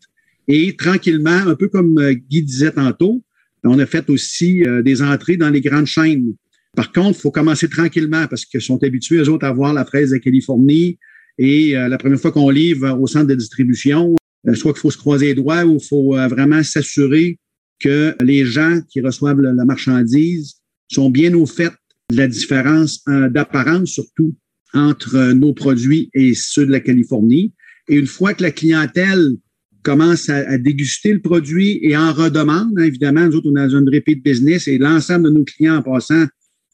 Et 0.47 0.77
tranquillement, 0.77 1.31
un 1.31 1.55
peu 1.55 1.69
comme 1.69 1.99
euh, 1.99 2.13
Guy 2.13 2.43
disait 2.43 2.73
tantôt, 2.73 3.23
on 3.65 3.79
a 3.79 3.87
fait 3.87 4.09
aussi 4.09 4.63
des 4.83 5.03
entrées 5.03 5.37
dans 5.37 5.51
les 5.51 5.61
grandes 5.61 5.85
chaînes. 5.85 6.33
Par 6.75 6.93
contre, 6.93 7.19
il 7.19 7.21
faut 7.21 7.31
commencer 7.31 7.69
tranquillement 7.69 8.27
parce 8.27 8.47
qu'ils 8.47 8.63
sont 8.63 8.83
habitués, 8.83 9.19
eux 9.19 9.29
autres, 9.29 9.45
à 9.45 9.53
voir 9.53 9.75
la 9.75 9.85
fraise 9.85 10.13
de 10.13 10.17
Californie, 10.17 10.99
et 11.39 11.75
euh, 11.75 11.89
la 11.89 11.97
première 11.97 12.21
fois 12.21 12.33
qu'on 12.33 12.51
livre 12.51 12.99
au 13.01 13.07
centre 13.07 13.27
de 13.27 13.35
distribution, 13.35 14.15
euh, 14.49 14.55
soit 14.55 14.73
qu'il 14.73 14.81
faut 14.81 14.91
se 14.91 14.99
croiser 14.99 15.27
les 15.27 15.35
doigts 15.35 15.65
ou 15.65 15.79
il 15.81 15.85
faut 15.85 16.17
euh, 16.17 16.29
vraiment 16.29 16.63
s'assurer 16.63 17.39
que 17.79 18.15
les 18.23 18.45
gens 18.45 18.81
qui 18.91 19.01
reçoivent 19.01 19.41
la 19.41 19.65
marchandise 19.65 20.57
sont 20.89 21.11
bien 21.11 21.33
au 21.35 21.47
fait 21.47 21.73
de 22.11 22.17
la 22.17 22.29
différence 22.29 23.03
d'apparence 23.07 23.91
surtout 23.91 24.35
entre 24.75 25.33
nos 25.33 25.55
produits 25.55 26.11
et 26.13 26.35
ceux 26.35 26.67
de 26.67 26.73
la 26.73 26.81
Californie. 26.81 27.55
Et 27.89 27.97
une 27.97 28.07
fois 28.07 28.35
que 28.35 28.43
la 28.43 28.51
clientèle 28.51 29.37
commence 29.83 30.29
à, 30.29 30.59
déguster 30.59 31.13
le 31.13 31.21
produit 31.21 31.79
et 31.83 31.97
en 31.97 32.13
redemande, 32.13 32.73
hein, 32.77 32.85
évidemment, 32.85 33.27
nous 33.27 33.37
autres, 33.37 33.51
on 33.51 33.57
a 33.57 33.67
une 33.67 33.89
repeat 33.89 34.23
business 34.23 34.69
et 34.69 34.79
l'ensemble 34.79 35.25
de 35.25 35.31
nos 35.31 35.45
clients 35.45 35.77
en 35.77 35.83
passant 35.83 36.27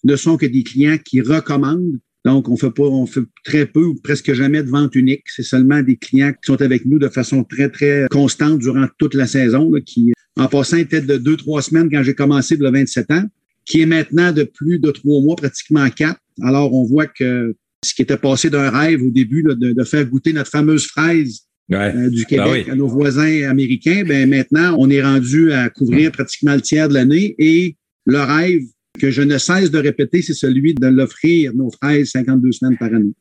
ne 0.05 0.17
sont 0.17 0.37
que 0.37 0.47
des 0.47 0.63
clients 0.63 0.99
qui 0.99 1.21
recommandent 1.21 1.99
donc, 2.27 2.49
on 2.49 2.57
fait 2.57 2.73
pas, 2.73 2.83
on 2.83 3.07
fait 3.07 3.21
très 3.45 3.67
peu 3.67 3.85
ou 3.85 3.95
presque 3.95 4.33
jamais 4.33 4.65
de 4.65 4.69
vente 4.69 4.97
unique. 4.97 5.23
C'est 5.27 5.45
seulement 5.45 5.81
des 5.81 5.97
clients 5.97 6.33
qui 6.33 6.41
sont 6.43 6.61
avec 6.61 6.85
nous 6.85 6.99
de 6.99 7.09
façon 7.09 7.45
très, 7.45 7.71
très 7.71 8.09
constante 8.11 8.59
durant 8.59 8.87
toute 8.99 9.15
la 9.15 9.29
saison, 9.29 9.71
qui, 9.87 10.13
en 10.37 10.49
passant, 10.49 10.77
était 10.77 11.01
de 11.01 11.19
deux, 11.19 11.37
trois 11.37 11.63
semaines 11.63 11.89
quand 11.89 12.03
j'ai 12.03 12.15
commencé 12.15 12.57
le 12.57 12.69
27 12.69 13.13
ans, 13.13 13.23
qui 13.65 13.81
est 13.81 13.87
maintenant 13.87 14.33
de 14.33 14.43
plus 14.43 14.81
de 14.81 14.91
trois 14.91 15.21
mois, 15.21 15.37
pratiquement 15.37 15.89
quatre. 15.89 16.19
Alors, 16.43 16.75
on 16.75 16.85
voit 16.85 17.07
que 17.07 17.55
ce 17.85 17.95
qui 17.95 18.03
était 18.03 18.17
passé 18.17 18.51
d'un 18.51 18.71
rêve 18.71 19.05
au 19.05 19.11
début, 19.13 19.45
de, 19.45 19.85
faire 19.85 20.05
goûter 20.05 20.33
notre 20.33 20.51
fameuse 20.51 20.85
fraise 20.85 21.43
euh, 21.73 22.11
du 22.11 22.25
ben 22.29 22.45
Québec 22.45 22.69
à 22.69 22.75
nos 22.75 22.89
voisins 22.89 23.49
américains, 23.49 24.03
ben 24.05 24.29
maintenant, 24.29 24.75
on 24.81 24.91
est 24.91 25.01
rendu 25.01 25.53
à 25.53 25.69
couvrir 25.69 26.11
pratiquement 26.11 26.57
le 26.57 26.61
tiers 26.61 26.89
de 26.89 26.95
l'année 26.95 27.37
et 27.39 27.77
le 28.05 28.19
rêve 28.19 28.63
que 28.97 29.11
je 29.11 29.23
ne 29.23 29.39
cesse 29.39 29.71
de 29.71 29.79
répéter, 29.79 30.23
c'est 30.23 30.35
celui 30.35 30.75
de 30.75 30.87
l'offrir 30.87 31.55
nos 31.55 31.71
fraises 31.71 32.11
52 32.11 32.53
semaines 32.53 32.77
par 32.77 32.93
année. 32.93 33.13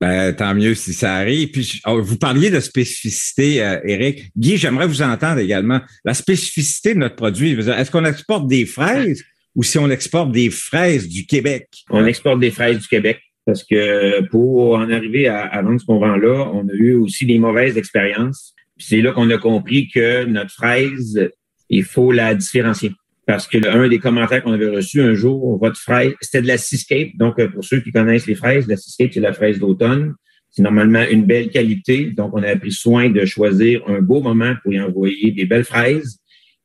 Ben, 0.00 0.34
tant 0.34 0.54
mieux 0.54 0.74
si 0.74 0.92
ça 0.92 1.14
arrive. 1.14 1.50
Puis, 1.50 1.80
oh, 1.86 2.02
vous 2.02 2.18
parliez 2.18 2.50
de 2.50 2.60
spécificité, 2.60 3.62
euh, 3.62 3.80
Eric. 3.84 4.30
Guy, 4.36 4.58
j'aimerais 4.58 4.86
vous 4.86 5.00
entendre 5.00 5.38
également. 5.38 5.80
La 6.04 6.12
spécificité 6.12 6.92
de 6.92 6.98
notre 6.98 7.16
produit, 7.16 7.52
est-ce 7.52 7.90
qu'on 7.90 8.04
exporte 8.04 8.46
des 8.46 8.66
fraises 8.66 9.24
ou 9.54 9.62
si 9.62 9.78
on 9.78 9.90
exporte 9.90 10.32
des 10.32 10.50
fraises 10.50 11.08
du 11.08 11.24
Québec? 11.24 11.68
On 11.88 12.04
exporte 12.04 12.40
des 12.40 12.50
fraises 12.50 12.78
du 12.78 12.88
Québec 12.88 13.20
parce 13.46 13.64
que 13.64 14.22
pour 14.28 14.74
en 14.74 14.90
arriver 14.90 15.28
à, 15.28 15.42
à 15.44 15.62
vendre 15.62 15.80
ce 15.80 15.86
qu'on 15.86 15.98
vend 15.98 16.16
là, 16.16 16.50
on 16.52 16.68
a 16.68 16.72
eu 16.74 16.94
aussi 16.94 17.24
des 17.24 17.38
mauvaises 17.38 17.78
expériences. 17.78 18.54
C'est 18.76 19.00
là 19.00 19.12
qu'on 19.12 19.30
a 19.30 19.38
compris 19.38 19.88
que 19.88 20.24
notre 20.24 20.50
fraise, 20.50 21.30
il 21.70 21.84
faut 21.84 22.12
la 22.12 22.34
différencier 22.34 22.90
parce 23.26 23.48
que 23.48 23.58
un 23.66 23.88
des 23.88 23.98
commentaires 23.98 24.42
qu'on 24.42 24.52
avait 24.52 24.68
reçu 24.68 25.02
un 25.02 25.14
jour, 25.14 25.58
votre 25.58 25.78
fraise, 25.78 26.14
c'était 26.20 26.42
de 26.42 26.46
la 26.46 26.58
Seascape. 26.58 27.08
Donc, 27.16 27.38
euh, 27.40 27.48
pour 27.48 27.64
ceux 27.64 27.80
qui 27.80 27.90
connaissent 27.90 28.26
les 28.26 28.36
fraises, 28.36 28.68
la 28.68 28.76
Seascape, 28.76 29.10
c'est 29.12 29.20
la 29.20 29.32
fraise 29.32 29.58
d'automne. 29.58 30.14
C'est 30.50 30.62
normalement 30.62 31.04
une 31.10 31.24
belle 31.24 31.50
qualité. 31.50 32.06
Donc, 32.06 32.30
on 32.34 32.42
a 32.42 32.54
pris 32.56 32.70
soin 32.70 33.10
de 33.10 33.24
choisir 33.24 33.82
un 33.88 34.00
beau 34.00 34.20
moment 34.20 34.54
pour 34.62 34.72
y 34.72 34.80
envoyer 34.80 35.32
des 35.32 35.44
belles 35.44 35.64
fraises. 35.64 36.20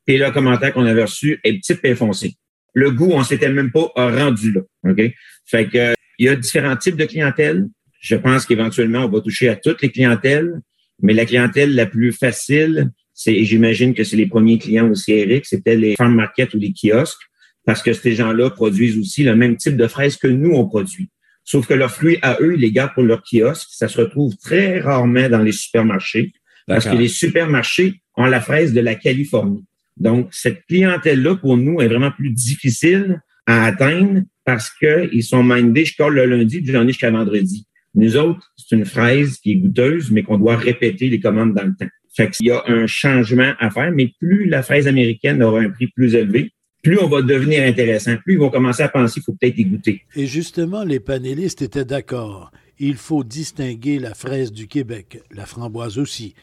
Et 0.08 0.18
le 0.18 0.30
commentaire 0.32 0.74
qu'on 0.74 0.86
avait 0.86 1.04
reçu 1.04 1.40
est 1.44 1.54
petit 1.54 1.76
et 1.84 1.96
foncé. 1.96 2.36
Le 2.74 2.92
goût, 2.92 3.12
on 3.12 3.24
s'était 3.24 3.52
même 3.52 3.72
pas 3.72 3.92
rendu 3.96 4.52
là. 4.52 4.62
OK? 4.88 5.02
Fait 5.46 5.68
que, 5.68 5.94
il 6.20 6.26
y 6.28 6.30
a 6.30 6.36
différents 6.36 6.76
types 6.76 6.96
de 6.96 7.06
clientèle. 7.06 7.68
Je 8.00 8.16
pense 8.16 8.46
qu'éventuellement, 8.46 9.06
on 9.06 9.10
va 9.10 9.22
toucher 9.22 9.50
à 9.50 9.56
toutes 9.56 9.82
les 9.82 9.90
clientèles, 9.90 10.60
mais 11.02 11.14
la 11.14 11.26
clientèle 11.26 11.74
la 11.74 11.86
plus 11.86 12.12
facile, 12.12 12.92
c'est, 13.24 13.44
j'imagine 13.44 13.94
que 13.94 14.04
c'est 14.04 14.18
les 14.18 14.26
premiers 14.26 14.58
clients 14.58 14.90
aussi, 14.90 15.12
Eric, 15.12 15.46
c'était 15.46 15.76
les 15.76 15.96
farm 15.96 16.16
market 16.16 16.56
ou 16.56 16.58
les 16.58 16.74
kiosques, 16.74 17.22
parce 17.66 17.84
que 17.84 17.94
ces 17.94 18.14
gens-là 18.14 18.50
produisent 18.50 18.98
aussi 18.98 19.24
le 19.24 19.36
même 19.36 19.58
type 19.58 19.78
de 19.78 19.86
fraises 19.86 20.18
que 20.18 20.28
nous, 20.28 20.54
on 20.54 20.68
produit. 20.68 21.10
Sauf 21.44 21.68
que 21.68 21.76
leurs 21.76 21.92
fruits, 21.92 22.18
à 22.24 22.38
eux, 22.42 22.56
ils 22.56 22.62
les 22.62 22.72
gardent 22.72 22.96
pour 22.96 23.04
leur 23.04 23.22
kiosque. 23.22 23.68
Ça 23.72 23.88
se 23.88 24.02
retrouve 24.02 24.36
très 24.38 24.80
rarement 24.80 25.30
dans 25.30 25.44
les 25.44 25.52
supermarchés, 25.52 26.34
parce 26.66 26.86
que 26.86 26.96
les 26.96 27.08
supermarchés 27.08 28.02
ont 28.18 28.26
la 28.26 28.42
fraise 28.42 28.74
de 28.74 28.82
la 28.82 28.96
Californie. 28.96 29.66
Donc, 29.98 30.30
cette 30.32 30.66
clientèle-là, 30.66 31.36
pour 31.36 31.58
nous, 31.58 31.80
est 31.80 31.88
vraiment 31.88 32.12
plus 32.12 32.32
difficile 32.32 33.22
à 33.46 33.66
atteindre 33.66 34.22
parce 34.46 34.72
qu'ils 34.72 35.24
sont 35.24 35.44
mindés, 35.44 35.86
je 35.86 35.96
colle 35.96 36.16
le 36.16 36.26
lundi, 36.26 36.62
puis 36.62 36.72
j'en 36.72 36.86
ai 36.86 36.88
jusqu'à 36.88 37.12
vendredi. 37.12 37.68
Nous 37.94 38.18
autres, 38.18 38.52
c'est 38.58 38.76
une 38.76 38.86
fraise 38.86 39.38
qui 39.38 39.52
est 39.52 39.56
goûteuse, 39.58 40.10
mais 40.10 40.24
qu'on 40.24 40.40
doit 40.40 40.56
répéter 40.56 41.08
les 41.10 41.20
commandes 41.20 41.54
dans 41.54 41.66
le 41.66 41.76
temps. 41.78 41.92
Fait 42.16 42.30
qu'il 42.30 42.48
y 42.48 42.52
a 42.52 42.64
un 42.68 42.88
changement 42.88 43.54
à 43.60 43.70
faire, 43.70 43.92
mais 43.92 44.14
plus 44.20 44.46
la 44.46 44.64
fraise 44.64 44.88
américaine 44.88 45.42
aura 45.42 45.62
un 45.62 45.70
prix 45.70 45.88
plus 45.88 46.14
élevé, 46.16 46.52
plus 46.84 47.00
on 47.00 47.08
va 47.08 47.22
devenir 47.22 47.64
intéressant, 47.64 48.18
plus 48.18 48.34
ils 48.34 48.40
vont 48.40 48.50
commencer 48.50 48.84
à 48.84 48.90
penser 48.90 49.16
qu'il 49.16 49.24
faut 49.24 49.36
peut-être 49.40 49.58
y 49.58 49.66
goûter. 49.66 50.02
Et 50.16 50.26
justement, 50.26 50.84
les 50.84 51.00
panélistes 51.00 51.62
étaient 51.62 51.86
d'accord. 51.86 52.52
Il 52.80 52.96
faut 52.96 53.24
distinguer 53.24 54.00
la 54.00 54.14
fraise 54.14 54.52
du 54.52 54.68
Québec, 54.68 55.22
la 55.32 55.46
framboise 55.46 56.00
aussi. 56.00 56.34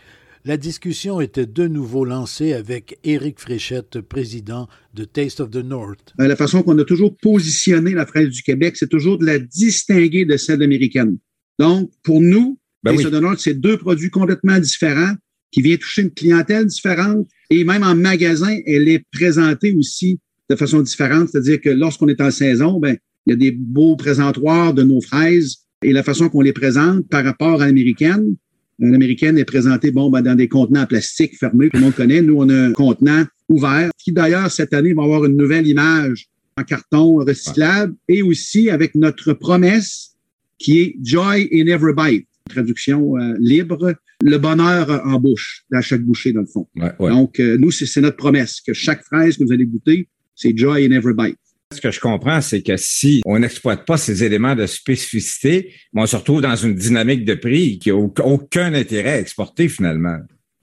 La 0.45 0.57
discussion 0.57 1.21
était 1.21 1.47
de 1.47 1.67
nouveau 1.67 2.05
lancée 2.05 2.53
avec 2.53 2.99
Éric 3.03 3.41
Fréchette, 3.41 4.01
président 4.01 4.69
de 4.95 5.05
Taste 5.05 5.41
of 5.41 5.51
the 5.51 5.57
North. 5.57 6.15
Euh, 6.21 6.29
la 6.29 6.37
façon 6.37 6.63
qu'on 6.63 6.79
a 6.79 6.85
toujours 6.85 7.17
positionné 7.21 7.91
la 7.91 8.07
fraise 8.07 8.31
du 8.31 8.43
Québec, 8.43 8.77
c'est 8.77 8.89
toujours 8.89 9.19
de 9.19 9.27
la 9.27 9.39
distinguer 9.39 10.25
de 10.25 10.37
celle 10.37 10.63
américaine. 10.63 11.19
Donc, 11.59 11.91
pour 12.05 12.21
nous, 12.21 12.59
ben 12.85 12.95
Taste 12.95 13.07
of 13.07 13.13
the 13.13 13.21
North, 13.21 13.41
c'est 13.41 13.61
deux 13.61 13.77
produits 13.77 14.11
complètement 14.11 14.59
différents 14.59 15.15
qui 15.51 15.63
vient 15.63 15.77
toucher 15.77 16.03
une 16.03 16.11
clientèle 16.11 16.67
différente. 16.67 17.27
Et 17.51 17.65
même 17.65 17.83
en 17.83 17.95
magasin, 17.95 18.55
elle 18.67 18.89
est 18.89 19.05
présentée 19.13 19.75
aussi 19.75 20.19
de 20.51 20.57
façon 20.57 20.81
différente. 20.81 21.29
C'est-à-dire 21.31 21.61
que 21.61 21.71
lorsqu'on 21.71 22.09
est 22.09 22.21
en 22.21 22.31
saison, 22.31 22.79
ben, 22.79 22.97
il 23.27 23.31
y 23.31 23.33
a 23.35 23.37
des 23.37 23.53
beaux 23.53 23.97
présentoirs 23.97 24.75
de 24.75 24.83
nos 24.83 25.01
fraises 25.01 25.59
et 25.83 25.93
la 25.93 26.03
façon 26.03 26.29
qu'on 26.29 26.41
les 26.41 26.53
présente 26.53 27.09
par 27.09 27.25
rapport 27.25 27.63
à 27.63 27.67
l'américaine. 27.67 28.37
L'américaine 28.79 29.39
est 29.39 29.45
présentée 29.45 29.91
bon, 29.91 30.11
ben, 30.11 30.23
dans 30.23 30.35
des 30.35 30.49
contenants 30.49 30.83
en 30.83 30.87
plastique 30.87 31.37
fermés, 31.39 31.69
tout 31.69 31.79
le 31.79 31.85
monde 31.85 31.95
connaît. 31.95 32.23
Nous, 32.23 32.37
on 32.37 32.49
a 32.49 32.55
un 32.55 32.73
contenant 32.73 33.25
ouvert 33.49 33.91
qui, 33.99 34.13
d'ailleurs, 34.13 34.51
cette 34.51 34.73
année, 34.73 34.93
va 34.93 35.03
avoir 35.03 35.25
une 35.25 35.37
nouvelle 35.37 35.67
image 35.67 36.27
en 36.57 36.65
carton 36.65 37.17
recyclable 37.17 37.95
et 38.09 38.23
aussi 38.23 38.71
avec 38.71 38.95
notre 38.95 39.33
promesse 39.33 40.17
qui 40.59 40.81
est 40.81 40.97
Joy 41.03 41.49
in 41.53 41.67
Every 41.67 41.93
Bite 41.95 42.29
traduction 42.49 43.17
euh, 43.17 43.35
libre, 43.39 43.95
le 44.23 44.39
bonheur 44.39 45.03
en 45.07 45.21
bouche, 45.21 45.65
à 45.73 45.81
chaque 45.81 46.03
bouchée, 46.03 46.33
dans 46.33 46.41
le 46.41 46.47
fond. 46.47 46.69
Donc, 46.99 47.39
euh, 47.41 47.57
nous, 47.59 47.71
c'est 47.71 48.01
notre 48.01 48.17
promesse, 48.17 48.61
que 48.61 48.73
chaque 48.73 49.05
fraise 49.05 49.37
que 49.37 49.45
vous 49.45 49.53
allez 49.53 49.67
goûter, 49.67 50.09
c'est 50.35 50.57
joy 50.57 50.87
in 50.87 50.91
every 50.93 51.15
bite. 51.15 51.39
Ce 51.75 51.81
que 51.81 51.91
je 51.91 52.01
comprends, 52.01 52.41
c'est 52.41 52.63
que 52.63 52.77
si 52.79 53.21
on 53.27 53.39
n'exploite 53.39 53.85
pas 53.85 53.99
ces 53.99 54.25
éléments 54.25 54.57
de 54.57 54.67
spécificité, 54.67 55.75
on 55.93 56.07
se 56.07 56.17
retrouve 56.17 56.41
dans 56.41 56.57
une 56.57 56.75
dynamique 56.75 57.27
de 57.27 57.35
prix 57.35 57.79
qui 57.79 57.91
n'a 57.91 57.97
aucun 57.97 58.73
intérêt 58.73 59.11
à 59.11 59.21
exporter 59.21 59.69
finalement. 59.69 60.19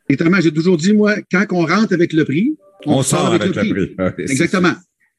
Exactement. 0.09 0.41
J'ai 0.41 0.51
toujours 0.51 0.77
dit, 0.77 0.93
moi, 0.93 1.15
quand 1.31 1.45
on 1.51 1.65
rentre 1.65 1.93
avec 1.93 2.11
le 2.11 2.25
prix, 2.25 2.57
on, 2.87 3.03
sort, 3.03 3.33
avec, 3.33 3.55
le 3.55 3.93
prix. 3.93 4.23
Exactement. 4.23 4.73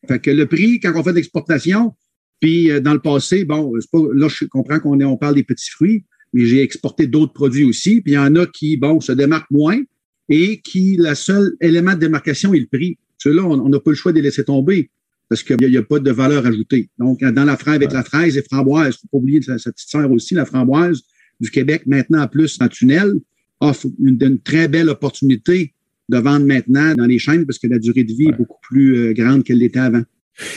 Fait 0.09 0.19
que 0.19 0.31
le 0.31 0.47
prix, 0.47 0.81
quand 0.81 0.93
on 0.95 1.03
fait 1.03 1.11
de 1.11 1.17
l'exportation, 1.17 1.95
puis 2.41 2.71
euh, 2.71 2.81
dans 2.81 2.93
le 2.93 3.01
passé, 3.01 3.45
bon, 3.45 3.73
pas, 3.93 3.99
là, 4.15 4.29
je 4.29 4.45
comprends 4.47 4.81
qu'on 4.81 5.01
on 5.01 5.17
parle 5.17 5.37
des 5.37 5.45
petits 5.45 5.71
fruits, 5.71 6.05
mais 6.37 6.45
j'ai 6.45 6.63
exporté 6.63 7.07
d'autres 7.07 7.33
produits 7.33 7.65
aussi. 7.65 8.03
Puis 8.03 8.13
il 8.13 8.17
y 8.17 8.19
en 8.19 8.37
a 8.37 8.47
qui, 8.47 8.77
bon, 8.77 9.01
se 9.01 9.11
démarquent 9.11 9.51
moins 9.51 9.81
et 10.29 10.61
qui, 10.61 10.99
le 10.99 11.15
seul 11.15 11.57
élément 11.63 11.95
de 11.95 12.01
démarcation 12.01 12.53
est 12.53 12.61
le 12.61 12.67
prix. 12.67 12.99
Ceux-là, 13.17 13.43
on 13.43 13.69
n'a 13.71 13.81
pas 13.81 13.91
le 13.91 13.97
choix 13.97 14.13
de 14.13 14.19
les 14.19 14.23
laisser 14.23 14.45
tomber 14.45 14.91
parce 15.31 15.43
qu'il 15.43 15.57
n'y 15.57 15.79
a, 15.79 15.83
pas 15.83 15.99
de 15.99 16.11
valeur 16.11 16.45
ajoutée. 16.45 16.91
Donc, 16.99 17.21
dans 17.21 17.45
la 17.45 17.57
fraise, 17.57 17.77
avec 17.77 17.93
la 17.93 18.05
fraise 18.05 18.37
et 18.37 18.43
framboise, 18.43 18.85
il 18.85 18.89
ne 18.89 18.93
faut 18.93 19.09
pas 19.13 19.17
oublier 19.17 19.41
cette 19.41 19.75
petite 19.75 19.89
sœur 19.89 20.11
aussi, 20.11 20.35
la 20.35 20.45
framboise 20.45 21.03
du 21.41 21.51
Québec, 21.51 21.85
maintenant 21.87 22.23
en 22.23 22.29
plus 22.29 22.59
en 22.61 22.69
tunnel, 22.69 23.15
offre 23.61 23.87
une, 23.99 24.39
très 24.41 24.69
belle 24.69 24.91
opportunité 24.91 25.73
de 26.11 26.19
vendre 26.19 26.45
maintenant 26.45 26.95
dans 26.95 27.07
les 27.07 27.19
chaînes 27.19 27.47
parce 27.47 27.59
que 27.59 27.67
la 27.67 27.79
durée 27.79 28.05
de 28.05 28.13
vie 28.13 28.29
est 28.29 28.37
beaucoup 28.37 28.61
plus 28.61 28.97
euh, 28.99 29.13
grande 29.15 29.43
qu'elle 29.43 29.59
l'était 29.59 29.79
avant. 29.79 30.03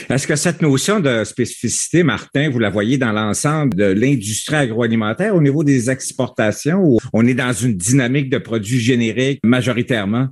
Est-ce 0.08 0.26
que 0.26 0.36
cette 0.36 0.62
notion 0.62 1.00
de 1.00 1.24
spécificité, 1.24 2.02
Martin, 2.02 2.50
vous 2.50 2.58
la 2.58 2.70
voyez 2.70 2.98
dans 2.98 3.12
l'ensemble 3.12 3.74
de 3.74 3.84
l'industrie 3.84 4.56
agroalimentaire 4.56 5.34
au 5.34 5.40
niveau 5.40 5.64
des 5.64 5.90
exportations 5.90 6.80
ou 6.82 6.98
on 7.12 7.26
est 7.26 7.34
dans 7.34 7.52
une 7.52 7.76
dynamique 7.76 8.30
de 8.30 8.38
produits 8.38 8.80
génériques 8.80 9.40
majoritairement? 9.42 10.28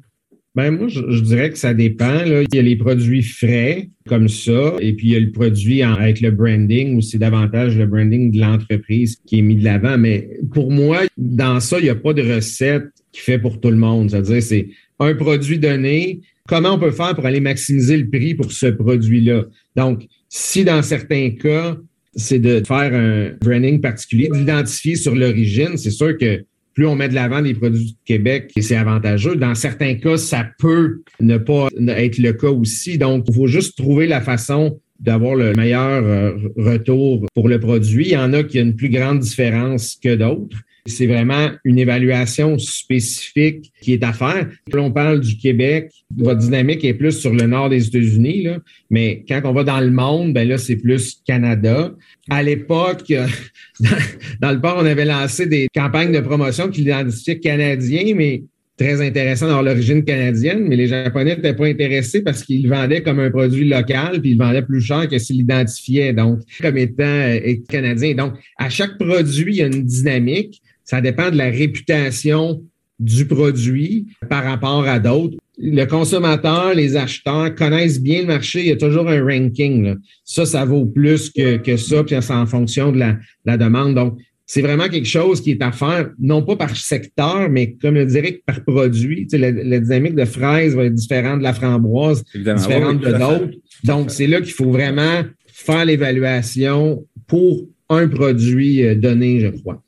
Ben 0.54 0.72
moi, 0.72 0.88
je, 0.88 1.20
dirais 1.20 1.50
que 1.50 1.58
ça 1.58 1.72
dépend. 1.72 2.24
Il 2.24 2.52
y 2.52 2.58
a 2.58 2.62
les 2.62 2.74
produits 2.74 3.22
frais 3.22 3.90
comme 4.08 4.28
ça, 4.28 4.74
et 4.80 4.92
puis 4.94 5.08
il 5.08 5.12
y 5.12 5.16
a 5.16 5.20
le 5.20 5.30
produit 5.30 5.82
avec 5.82 6.20
le 6.20 6.32
branding, 6.32 6.96
où 6.96 7.00
c'est 7.00 7.18
davantage 7.18 7.76
le 7.76 7.86
branding 7.86 8.32
de 8.32 8.40
l'entreprise 8.40 9.20
qui 9.24 9.38
est 9.38 9.42
mis 9.42 9.54
de 9.54 9.62
l'avant. 9.62 9.98
Mais 9.98 10.28
pour 10.52 10.72
moi, 10.72 11.02
dans 11.16 11.60
ça, 11.60 11.78
il 11.78 11.84
n'y 11.84 11.90
a 11.90 11.94
pas 11.94 12.12
de 12.12 12.22
recette 12.22 12.86
qui 13.12 13.20
fait 13.20 13.38
pour 13.38 13.60
tout 13.60 13.70
le 13.70 13.76
monde. 13.76 14.10
C'est-à-dire, 14.10 14.42
c'est 14.42 14.68
un 14.98 15.14
produit 15.14 15.58
donné, 15.58 16.22
comment 16.48 16.74
on 16.74 16.78
peut 16.78 16.90
faire 16.90 17.14
pour 17.14 17.26
aller 17.26 17.40
maximiser 17.40 17.96
le 17.96 18.08
prix 18.08 18.34
pour 18.34 18.50
ce 18.50 18.66
produit-là? 18.66 19.44
Donc, 19.76 20.06
si 20.28 20.64
dans 20.64 20.82
certains 20.82 21.30
cas, 21.30 21.76
c'est 22.16 22.40
de 22.40 22.62
faire 22.66 22.92
un 22.94 23.30
branding 23.40 23.80
particulier, 23.80 24.28
d'identifier 24.32 24.96
sur 24.96 25.14
l'origine, 25.14 25.76
c'est 25.76 25.90
sûr 25.90 26.16
que 26.18 26.44
plus 26.74 26.86
on 26.86 26.94
met 26.94 27.08
de 27.08 27.14
l'avant 27.14 27.42
des 27.42 27.54
produits 27.54 27.86
du 27.86 27.94
Québec, 28.04 28.52
c'est 28.56 28.76
avantageux. 28.76 29.34
Dans 29.34 29.54
certains 29.54 29.96
cas, 29.96 30.16
ça 30.16 30.48
peut 30.58 31.02
ne 31.20 31.36
pas 31.36 31.68
être 31.88 32.18
le 32.18 32.32
cas 32.32 32.50
aussi. 32.50 32.98
Donc, 32.98 33.24
il 33.28 33.34
faut 33.34 33.48
juste 33.48 33.76
trouver 33.76 34.06
la 34.06 34.20
façon 34.20 34.80
d'avoir 34.98 35.34
le 35.34 35.52
meilleur 35.52 36.04
euh, 36.04 36.32
retour 36.56 37.24
pour 37.34 37.48
le 37.48 37.60
produit. 37.60 38.06
Il 38.06 38.12
y 38.12 38.16
en 38.16 38.32
a 38.32 38.42
qui 38.42 38.58
ont 38.58 38.64
une 38.64 38.76
plus 38.76 38.88
grande 38.88 39.20
différence 39.20 39.96
que 40.02 40.14
d'autres. 40.14 40.56
C'est 40.86 41.06
vraiment 41.06 41.50
une 41.64 41.78
évaluation 41.78 42.58
spécifique 42.58 43.72
qui 43.82 43.92
est 43.92 44.02
à 44.02 44.14
faire. 44.14 44.48
Quand 44.72 44.80
on 44.80 44.90
parle 44.90 45.20
du 45.20 45.36
Québec, 45.36 45.92
votre 46.16 46.40
dynamique 46.40 46.82
est 46.82 46.94
plus 46.94 47.12
sur 47.12 47.34
le 47.34 47.46
nord 47.46 47.68
des 47.68 47.88
États-Unis, 47.88 48.46
mais 48.88 49.22
quand 49.28 49.42
on 49.44 49.52
va 49.52 49.64
dans 49.64 49.80
le 49.80 49.90
monde, 49.90 50.32
ben 50.32 50.48
là, 50.48 50.56
c'est 50.56 50.76
plus 50.76 51.20
Canada. 51.26 51.94
À 52.30 52.42
l'époque, 52.42 53.04
dans 54.40 54.50
le 54.50 54.60
port, 54.60 54.78
on 54.78 54.86
avait 54.86 55.04
lancé 55.04 55.46
des 55.46 55.68
campagnes 55.74 56.12
de 56.12 56.20
promotion 56.20 56.70
qui 56.70 56.80
l'identifiaient 56.80 57.38
canadien, 57.38 58.14
mais 58.16 58.44
très 58.78 59.04
intéressant 59.04 59.46
d'avoir 59.46 59.64
l'origine 59.64 60.04
canadienne, 60.04 60.66
mais 60.68 60.76
les 60.76 60.86
Japonais 60.86 61.36
n'étaient 61.36 61.54
pas 61.54 61.66
intéressés 61.66 62.22
parce 62.22 62.44
qu'ils 62.44 62.68
vendaient 62.68 63.02
comme 63.02 63.18
un 63.18 63.30
produit 63.30 63.68
local, 63.68 64.20
puis 64.20 64.30
ils 64.30 64.38
vendaient 64.38 64.62
plus 64.62 64.80
cher 64.80 65.08
que 65.08 65.18
s'ils 65.18 65.38
l'identifiaient, 65.38 66.12
donc, 66.12 66.38
comme 66.62 66.78
étant 66.78 67.02
euh, 67.02 67.56
canadien. 67.68 68.14
Donc, 68.14 68.34
à 68.56 68.70
chaque 68.70 68.96
produit, 68.96 69.54
il 69.54 69.56
y 69.56 69.62
a 69.62 69.66
une 69.66 69.84
dynamique. 69.84 70.62
Ça 70.84 71.00
dépend 71.00 71.30
de 71.30 71.36
la 71.36 71.50
réputation 71.50 72.62
du 72.98 73.26
produit 73.26 74.06
par 74.30 74.44
rapport 74.44 74.86
à 74.86 74.98
d'autres. 74.98 75.36
Le 75.60 75.84
consommateur, 75.84 76.72
les 76.72 76.96
acheteurs 76.96 77.52
connaissent 77.54 78.00
bien 78.00 78.20
le 78.20 78.28
marché. 78.28 78.60
Il 78.60 78.66
y 78.66 78.72
a 78.72 78.76
toujours 78.76 79.08
un 79.08 79.22
ranking. 79.22 79.96
Ça, 80.24 80.46
ça 80.46 80.64
vaut 80.64 80.86
plus 80.86 81.30
que, 81.30 81.56
que 81.56 81.76
ça, 81.76 82.04
puis 82.04 82.16
c'est 82.20 82.32
en 82.32 82.46
fonction 82.46 82.92
de 82.92 82.98
la, 82.98 83.16
la 83.44 83.56
demande. 83.56 83.96
Donc, 83.96 84.18
c'est 84.50 84.62
vraiment 84.62 84.88
quelque 84.88 85.06
chose 85.06 85.42
qui 85.42 85.50
est 85.50 85.62
à 85.62 85.72
faire, 85.72 86.10
non 86.18 86.42
pas 86.42 86.56
par 86.56 86.74
secteur, 86.74 87.50
mais 87.50 87.74
comme 87.74 87.94
le 87.94 88.06
dirait 88.06 88.40
par 88.46 88.64
produit. 88.64 89.26
Tu 89.26 89.38
sais, 89.38 89.52
la, 89.52 89.78
dynamique 89.78 90.14
de 90.14 90.24
fraise 90.24 90.74
va 90.74 90.84
être 90.84 90.94
différente 90.94 91.40
de 91.40 91.44
la 91.44 91.52
framboise, 91.52 92.24
différente 92.34 93.00
de 93.00 93.12
d'autres. 93.12 93.58
Donc, 93.84 94.10
c'est 94.10 94.26
là 94.26 94.40
qu'il 94.40 94.54
faut 94.54 94.70
vraiment 94.72 95.22
faire 95.52 95.84
l'évaluation 95.84 97.04
pour 97.26 97.68
un 97.90 98.08
produit 98.08 98.86
euh, 98.86 98.94
donné, 98.94 99.40
je 99.40 99.48
crois. 99.48 99.82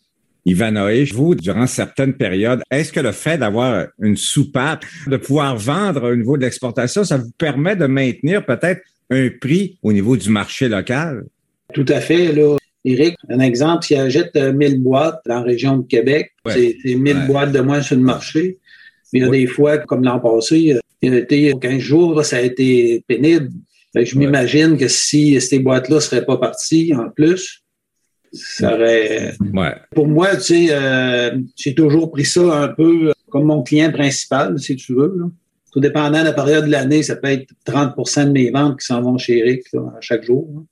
Ivanoé, 0.45 1.05
vous, 1.05 1.35
durant 1.35 1.67
certaines 1.67 2.15
périodes, 2.15 2.61
est-ce 2.71 2.93
que 2.93 3.01
le 3.01 3.13
fait 3.13 3.39
d'avoir 3.39 3.87
une 3.99 4.17
soupape, 4.17 4.85
de 5.07 5.17
pouvoir 5.17 5.57
vendre 5.57 6.13
au 6.13 6.17
niveau 6.17 6.37
de 6.37 6.43
l'exportation, 6.43 7.03
ça 7.03 7.17
vous 7.17 7.31
permet 7.39 7.77
de 7.77 7.87
maintenir 7.87 8.45
peut-être 8.45 8.83
un 9.11 9.31
prix 9.41 9.79
au 9.83 9.95
niveau 9.95 10.19
du 10.19 10.29
marché 10.29 10.69
local? 10.69 11.25
Tout 11.73 11.87
à 11.89 12.01
fait. 12.01 12.33
Là. 12.33 12.60
Éric, 12.85 13.17
un 13.29 13.41
exemple, 13.41 13.85
s'il 13.85 13.99
achète 13.99 14.35
1000 14.35 14.75
euh, 14.75 14.79
boîtes 14.79 15.21
dans 15.27 15.37
la 15.37 15.43
région 15.43 15.79
de 15.79 15.87
Québec, 15.87 16.33
c'est 16.47 16.77
1000 16.85 17.27
boîtes 17.27 17.53
de 17.53 17.61
moins 17.61 17.83
sur 17.83 17.97
le 17.97 18.03
marché. 18.03 18.59
Mais 19.13 19.21
il 19.21 19.23
y 19.23 19.27
a 19.27 19.31
des 19.31 19.47
fois, 19.47 19.79
comme 19.79 20.05
l'an 20.05 20.21
passé, 20.21 20.75
euh, 20.75 20.79
il 21.03 21.13
y 21.13 21.15
a 21.15 21.19
été 21.19 21.53
15 21.61 21.79
jours, 21.79 22.25
ça 22.25 22.37
a 22.37 22.41
été 22.41 23.05
pénible. 23.07 23.51
je 23.95 24.19
m'imagine 24.19 24.77
que 24.77 24.89
si 24.89 25.41
ces 25.41 25.59
boîtes-là 25.59 25.97
ne 25.97 26.01
seraient 26.01 26.25
pas 26.25 26.37
parties 26.37 26.93
en 26.95 27.11
plus, 27.11 27.63
ça 28.33 28.75
aurait. 28.75 29.35
Pour 29.95 30.07
moi, 30.07 30.37
tu 30.37 30.43
sais, 30.43 30.67
euh, 30.71 31.39
j'ai 31.57 31.75
toujours 31.75 32.11
pris 32.11 32.25
ça 32.25 32.63
un 32.63 32.69
peu 32.69 33.13
comme 33.29 33.45
mon 33.45 33.63
client 33.63 33.91
principal, 33.91 34.59
si 34.59 34.77
tu 34.77 34.95
veux. 34.95 35.15
Tout 35.73 35.81
dépendant 35.81 36.21
de 36.21 36.25
la 36.25 36.33
période 36.33 36.67
de 36.67 36.71
l'année, 36.71 37.03
ça 37.03 37.17
peut 37.17 37.29
être 37.29 37.53
30% 37.67 38.27
de 38.27 38.31
mes 38.33 38.51
ventes 38.51 38.81
qui 38.81 38.87
s'en 38.87 39.03
vont 39.03 39.19
chez 39.19 39.39
Eric 39.39 39.63
à 39.75 40.01
chaque 40.01 40.25
jour. 40.25 40.65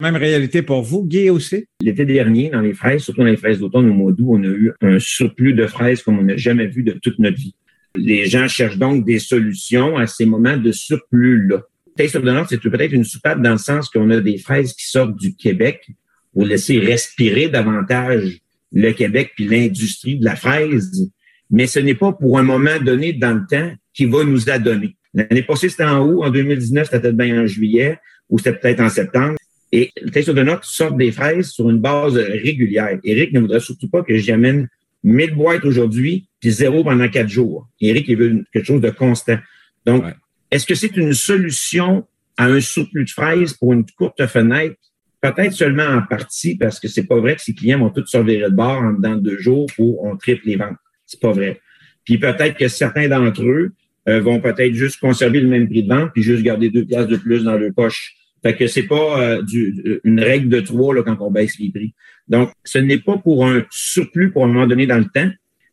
Même 0.00 0.16
réalité 0.16 0.62
pour 0.62 0.82
vous, 0.82 1.04
Guy 1.04 1.30
aussi? 1.30 1.66
L'été 1.80 2.04
dernier, 2.04 2.50
dans 2.50 2.60
les 2.60 2.74
fraises, 2.74 3.02
surtout 3.02 3.20
dans 3.20 3.26
les 3.26 3.36
fraises 3.36 3.60
d'automne 3.60 3.88
au 3.88 3.92
mois 3.92 4.12
d'août, 4.12 4.26
on 4.28 4.42
a 4.42 4.48
eu 4.48 4.72
un 4.80 4.98
surplus 4.98 5.54
de 5.54 5.66
fraises 5.66 6.02
comme 6.02 6.18
on 6.18 6.22
n'a 6.24 6.36
jamais 6.36 6.66
vu 6.66 6.82
de 6.82 6.92
toute 6.92 7.18
notre 7.20 7.36
vie. 7.36 7.54
Les 7.96 8.26
gens 8.26 8.48
cherchent 8.48 8.78
donc 8.78 9.04
des 9.04 9.20
solutions 9.20 9.96
à 9.96 10.08
ces 10.08 10.26
moments 10.26 10.56
de 10.56 10.72
surplus-là. 10.72 11.62
Taste 11.96 12.16
of 12.16 12.24
the 12.24 12.48
c'est 12.48 12.60
peut-être 12.60 12.92
une 12.92 13.04
soupape 13.04 13.40
dans 13.40 13.52
le 13.52 13.58
sens 13.58 13.88
qu'on 13.88 14.10
a 14.10 14.20
des 14.20 14.38
fraises 14.38 14.72
qui 14.72 14.84
sortent 14.84 15.16
du 15.16 15.36
Québec 15.36 15.86
pour 16.32 16.44
laisser 16.44 16.80
respirer 16.80 17.48
davantage 17.48 18.40
le 18.72 18.90
Québec 18.92 19.32
puis 19.36 19.46
l'industrie 19.46 20.18
de 20.18 20.24
la 20.24 20.34
fraise. 20.34 21.08
Mais 21.50 21.68
ce 21.68 21.78
n'est 21.78 21.94
pas 21.94 22.12
pour 22.12 22.36
un 22.38 22.42
moment 22.42 22.80
donné 22.80 23.12
dans 23.12 23.34
le 23.34 23.46
temps 23.48 23.72
qui 23.92 24.06
va 24.06 24.24
nous 24.24 24.50
adonner. 24.50 24.96
L'année 25.14 25.44
passée, 25.44 25.68
c'était 25.68 25.84
en 25.84 26.04
août. 26.04 26.24
En 26.24 26.30
2019, 26.30 26.86
c'était 26.86 27.00
peut-être 27.00 27.16
bien 27.16 27.44
en 27.44 27.46
juillet 27.46 27.98
ou 28.28 28.38
c'était 28.38 28.58
peut-être 28.58 28.80
en 28.80 28.88
septembre. 28.88 29.36
Et 29.76 29.90
le 30.00 30.30
of 30.30 30.36
the 30.36 30.38
North 30.38 30.62
sort 30.62 30.92
des 30.92 31.10
fraises 31.10 31.50
sur 31.50 31.68
une 31.68 31.80
base 31.80 32.16
régulière. 32.16 32.96
Eric 33.02 33.32
ne 33.32 33.40
voudrait 33.40 33.58
surtout 33.58 33.88
pas 33.88 34.04
que 34.04 34.16
j'amène 34.16 34.68
1000 35.02 35.34
boîtes 35.34 35.64
aujourd'hui 35.64 36.28
puis 36.38 36.52
zéro 36.52 36.84
pendant 36.84 37.08
quatre 37.08 37.28
jours. 37.28 37.68
Eric, 37.80 38.06
il 38.06 38.16
veut 38.16 38.44
quelque 38.52 38.64
chose 38.64 38.80
de 38.80 38.90
constant. 38.90 39.36
Donc, 39.84 40.04
est-ce 40.52 40.64
que 40.64 40.76
c'est 40.76 40.96
une 40.96 41.12
solution 41.12 42.06
à 42.36 42.44
un 42.44 42.60
surplus 42.60 43.04
de 43.04 43.10
fraises 43.10 43.54
pour 43.54 43.72
une 43.72 43.84
courte 43.98 44.24
fenêtre? 44.28 44.76
Peut-être 45.20 45.52
seulement 45.52 45.86
en 45.86 46.02
partie, 46.02 46.54
parce 46.56 46.78
que 46.78 46.86
c'est 46.86 47.08
pas 47.08 47.18
vrai 47.18 47.34
que 47.34 47.42
ces 47.42 47.52
clients 47.52 47.80
vont 47.80 47.90
tous 47.90 48.06
surveiller 48.06 48.42
de 48.42 48.50
bord 48.50 48.80
en 48.80 48.92
dedans 48.92 49.16
de 49.16 49.28
deux 49.30 49.38
jours 49.38 49.66
pour 49.74 50.04
on 50.04 50.16
triple 50.16 50.46
les 50.46 50.54
ventes. 50.54 50.76
C'est 51.04 51.20
pas 51.20 51.32
vrai. 51.32 51.60
Puis 52.04 52.18
peut-être 52.18 52.56
que 52.56 52.68
certains 52.68 53.08
d'entre 53.08 53.42
eux 53.42 53.72
euh, 54.08 54.20
vont 54.20 54.38
peut-être 54.38 54.74
juste 54.74 55.00
conserver 55.00 55.40
le 55.40 55.48
même 55.48 55.66
prix 55.68 55.82
de 55.82 55.88
vente 55.88 56.12
puis 56.12 56.22
juste 56.22 56.44
garder 56.44 56.70
deux 56.70 56.84
pièces 56.84 57.08
de 57.08 57.16
plus 57.16 57.42
dans 57.42 57.58
leur 57.58 57.72
poche. 57.74 58.14
Fait 58.44 58.54
que 58.54 58.66
c'est 58.66 58.82
pas 58.82 59.22
euh, 59.22 60.00
une 60.04 60.20
règle 60.20 60.50
de 60.50 60.60
trois 60.60 60.94
là, 60.94 61.02
quand 61.02 61.16
on 61.20 61.30
baisse 61.30 61.58
les 61.58 61.70
prix. 61.70 61.94
Donc, 62.28 62.50
ce 62.62 62.78
n'est 62.78 62.98
pas 62.98 63.16
pour 63.16 63.46
un 63.46 63.64
surplus 63.70 64.32
pour 64.32 64.44
un 64.44 64.48
moment 64.48 64.66
donné 64.66 64.86
dans 64.86 64.98
le 64.98 65.06
temps, 65.06 65.30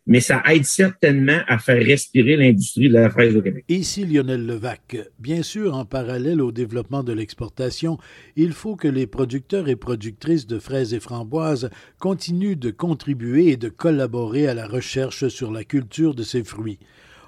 mais 0.07 0.21
ça 0.21 0.41
aide 0.49 0.63
certainement 0.63 1.39
à 1.47 1.59
faire 1.59 1.83
respirer 1.83 2.37
l'industrie 2.37 2.87
de 2.87 2.93
la 2.93 3.09
fraise 3.09 3.35
au 3.35 3.41
Québec. 3.41 3.65
Ici 3.67 4.05
Lionel 4.05 4.45
Levac. 4.45 4.97
Bien 5.19 5.43
sûr, 5.43 5.75
en 5.75 5.85
parallèle 5.85 6.41
au 6.41 6.51
développement 6.51 7.03
de 7.03 7.13
l'exportation, 7.13 7.97
il 8.35 8.53
faut 8.53 8.75
que 8.75 8.87
les 8.87 9.05
producteurs 9.05 9.67
et 9.67 9.75
productrices 9.75 10.47
de 10.47 10.57
fraises 10.57 10.93
et 10.93 10.99
framboises 10.99 11.69
continuent 11.99 12.57
de 12.57 12.71
contribuer 12.71 13.49
et 13.49 13.57
de 13.57 13.69
collaborer 13.69 14.47
à 14.47 14.53
la 14.53 14.65
recherche 14.65 15.27
sur 15.27 15.51
la 15.51 15.65
culture 15.65 16.15
de 16.15 16.23
ces 16.23 16.43
fruits. 16.43 16.79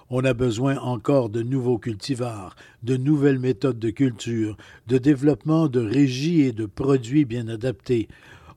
On 0.09 0.23
a 0.25 0.33
besoin 0.33 0.77
encore 0.77 1.29
de 1.29 1.41
nouveaux 1.41 1.77
cultivars, 1.77 2.55
de 2.83 2.97
nouvelles 2.97 3.39
méthodes 3.39 3.79
de 3.79 3.89
culture, 3.89 4.57
de 4.87 4.97
développement 4.97 5.67
de 5.67 5.79
régies 5.79 6.41
et 6.41 6.51
de 6.51 6.65
produits 6.65 7.25
bien 7.25 7.47
adaptés. 7.47 8.07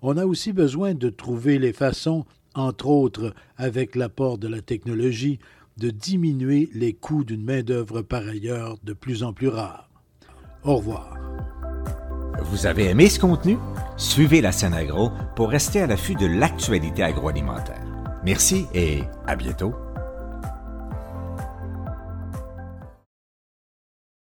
On 0.03 0.17
a 0.17 0.27
aussi 0.27 0.53
besoin 0.53 0.95
de 0.95 1.09
trouver 1.09 1.59
les 1.59 1.73
façons 1.73 2.25
entre 2.55 2.89
autres 2.89 3.35
avec 3.57 3.95
l'apport 3.95 4.39
de 4.39 4.49
la 4.49 4.61
technologie, 4.61 5.39
de 5.77 5.91
diminuer 5.91 6.71
les 6.75 6.95
coûts 6.95 7.25
d'une 7.25 7.45
main-d'œuvre 7.45 8.03
par 8.03 8.27
ailleurs 8.27 8.77
de 8.83 8.93
plus 8.93 9.23
en 9.23 9.33
plus 9.33 9.49
rare. 9.49 9.91
Au 10.65 10.77
revoir. 10.77 11.17
Vous 12.43 12.67
avez 12.67 12.87
aimé 12.87 13.09
ce 13.09 13.19
contenu? 13.19 13.59
Suivez 13.97 14.41
la 14.41 14.53
scène 14.53 14.75
agro 14.75 15.11
pour 15.37 15.51
rester 15.51 15.81
à 15.81 15.87
l'affût 15.87 16.15
de 16.15 16.27
l'actualité 16.27 17.03
agroalimentaire. 17.03 17.85
Merci 18.25 18.67
et 18.75 19.03
à 19.27 19.37
bientôt. 19.37 19.75